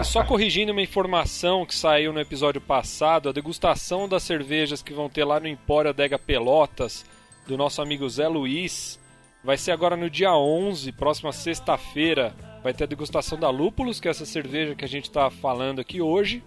E 0.00 0.04
só 0.04 0.24
corrigindo 0.24 0.72
uma 0.72 0.82
informação 0.82 1.64
que 1.64 1.74
saiu 1.74 2.12
no 2.12 2.20
episódio 2.20 2.60
passado, 2.60 3.28
a 3.28 3.32
degustação 3.32 4.08
das 4.08 4.22
cervejas 4.22 4.82
que 4.82 4.92
vão 4.92 5.08
ter 5.08 5.24
lá 5.24 5.38
no 5.38 5.48
Empório 5.48 5.90
Adega 5.90 6.18
Pelotas, 6.18 7.04
do 7.46 7.56
nosso 7.56 7.82
amigo 7.82 8.08
Zé 8.08 8.28
Luiz, 8.28 8.98
vai 9.44 9.56
ser 9.56 9.72
agora 9.72 9.96
no 9.96 10.08
dia 10.08 10.34
11, 10.34 10.92
próxima 10.92 11.32
sexta-feira. 11.32 12.34
Vai 12.62 12.72
ter 12.72 12.84
a 12.84 12.86
degustação 12.86 13.38
da 13.38 13.50
Lúpulos, 13.50 14.00
que 14.00 14.08
é 14.08 14.10
essa 14.10 14.24
cerveja 14.24 14.74
que 14.74 14.84
a 14.84 14.88
gente 14.88 15.04
está 15.04 15.30
falando 15.30 15.80
aqui 15.80 16.00
hoje. 16.00 16.42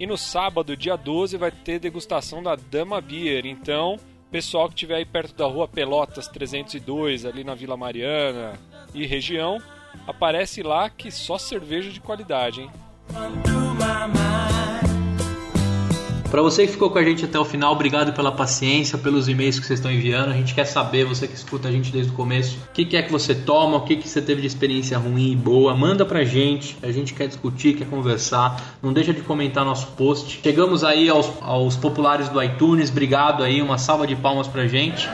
E 0.00 0.06
no 0.06 0.16
sábado, 0.16 0.76
dia 0.76 0.96
12, 0.96 1.36
vai 1.36 1.50
ter 1.50 1.78
degustação 1.78 2.42
da 2.42 2.56
Dama 2.56 3.00
Beer. 3.00 3.46
Então, 3.46 3.98
pessoal 4.30 4.68
que 4.68 4.74
estiver 4.74 4.96
aí 4.96 5.04
perto 5.04 5.34
da 5.34 5.46
rua 5.46 5.68
Pelotas 5.68 6.26
302, 6.28 7.24
ali 7.24 7.44
na 7.44 7.54
Vila 7.54 7.76
Mariana 7.76 8.54
e 8.92 9.06
região, 9.06 9.58
aparece 10.06 10.62
lá 10.62 10.90
que 10.90 11.10
só 11.10 11.38
cerveja 11.38 11.90
de 11.90 12.00
qualidade, 12.00 12.62
hein? 12.62 12.70
Para 16.34 16.42
você 16.42 16.66
que 16.66 16.72
ficou 16.72 16.90
com 16.90 16.98
a 16.98 17.04
gente 17.04 17.24
até 17.24 17.38
o 17.38 17.44
final, 17.44 17.72
obrigado 17.72 18.12
pela 18.12 18.32
paciência, 18.32 18.98
pelos 18.98 19.28
e-mails 19.28 19.60
que 19.60 19.64
vocês 19.64 19.78
estão 19.78 19.88
enviando. 19.88 20.30
A 20.30 20.32
gente 20.32 20.52
quer 20.52 20.64
saber, 20.64 21.04
você 21.04 21.28
que 21.28 21.34
escuta 21.34 21.68
a 21.68 21.70
gente 21.70 21.92
desde 21.92 22.10
o 22.10 22.14
começo, 22.16 22.58
o 22.70 22.72
que, 22.72 22.84
que 22.84 22.96
é 22.96 23.02
que 23.02 23.12
você 23.12 23.36
toma, 23.36 23.76
o 23.76 23.82
que, 23.82 23.94
que 23.94 24.08
você 24.08 24.20
teve 24.20 24.40
de 24.40 24.48
experiência 24.48 24.98
ruim 24.98 25.30
e 25.30 25.36
boa. 25.36 25.76
Manda 25.76 26.04
pra 26.04 26.24
gente, 26.24 26.76
a 26.82 26.90
gente 26.90 27.14
quer 27.14 27.28
discutir, 27.28 27.76
quer 27.76 27.86
conversar. 27.86 28.60
Não 28.82 28.92
deixa 28.92 29.14
de 29.14 29.20
comentar 29.20 29.64
nosso 29.64 29.86
post. 29.92 30.40
Chegamos 30.42 30.82
aí 30.82 31.08
aos, 31.08 31.30
aos 31.40 31.76
populares 31.76 32.28
do 32.28 32.42
iTunes, 32.42 32.90
obrigado 32.90 33.44
aí, 33.44 33.62
uma 33.62 33.78
salva 33.78 34.04
de 34.04 34.16
palmas 34.16 34.48
pra 34.48 34.66
gente. 34.66 35.08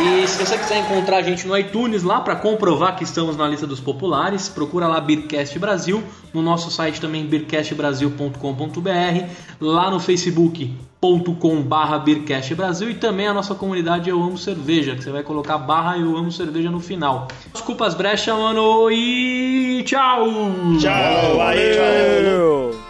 E 0.00 0.26
se 0.28 0.38
você 0.38 0.56
quiser 0.56 0.78
encontrar 0.78 1.16
a 1.16 1.22
gente 1.22 1.46
no 1.46 1.56
iTunes 1.56 2.04
lá 2.04 2.20
para 2.20 2.36
comprovar 2.36 2.96
que 2.96 3.02
estamos 3.02 3.36
na 3.36 3.48
lista 3.48 3.66
dos 3.66 3.80
populares, 3.80 4.48
procura 4.48 4.86
lá 4.86 5.00
Beercast 5.00 5.58
Brasil, 5.58 6.02
no 6.32 6.40
nosso 6.40 6.70
site 6.70 7.00
também 7.00 7.26
beercastbrasil.com.br, 7.26 9.24
lá 9.60 9.90
no 9.90 9.98
facebook.com 9.98 11.62
barra 11.62 11.98
Beercast 11.98 12.54
Brasil 12.54 12.90
e 12.90 12.94
também 12.94 13.26
a 13.26 13.34
nossa 13.34 13.54
comunidade 13.54 14.08
Eu 14.08 14.22
Amo 14.22 14.38
Cerveja, 14.38 14.94
que 14.94 15.02
você 15.02 15.10
vai 15.10 15.24
colocar 15.24 15.58
barra 15.58 15.98
Eu 15.98 16.16
Amo 16.16 16.30
Cerveja 16.30 16.70
no 16.70 16.78
final. 16.80 17.26
Desculpa 17.52 17.86
as 17.86 17.94
brechas, 17.94 18.36
mano, 18.36 18.90
e 18.90 19.82
tchau! 19.84 20.26
Tchau, 20.78 21.40
aí, 21.40 21.74
tchau. 21.74 21.84
Valeu! 21.84 22.87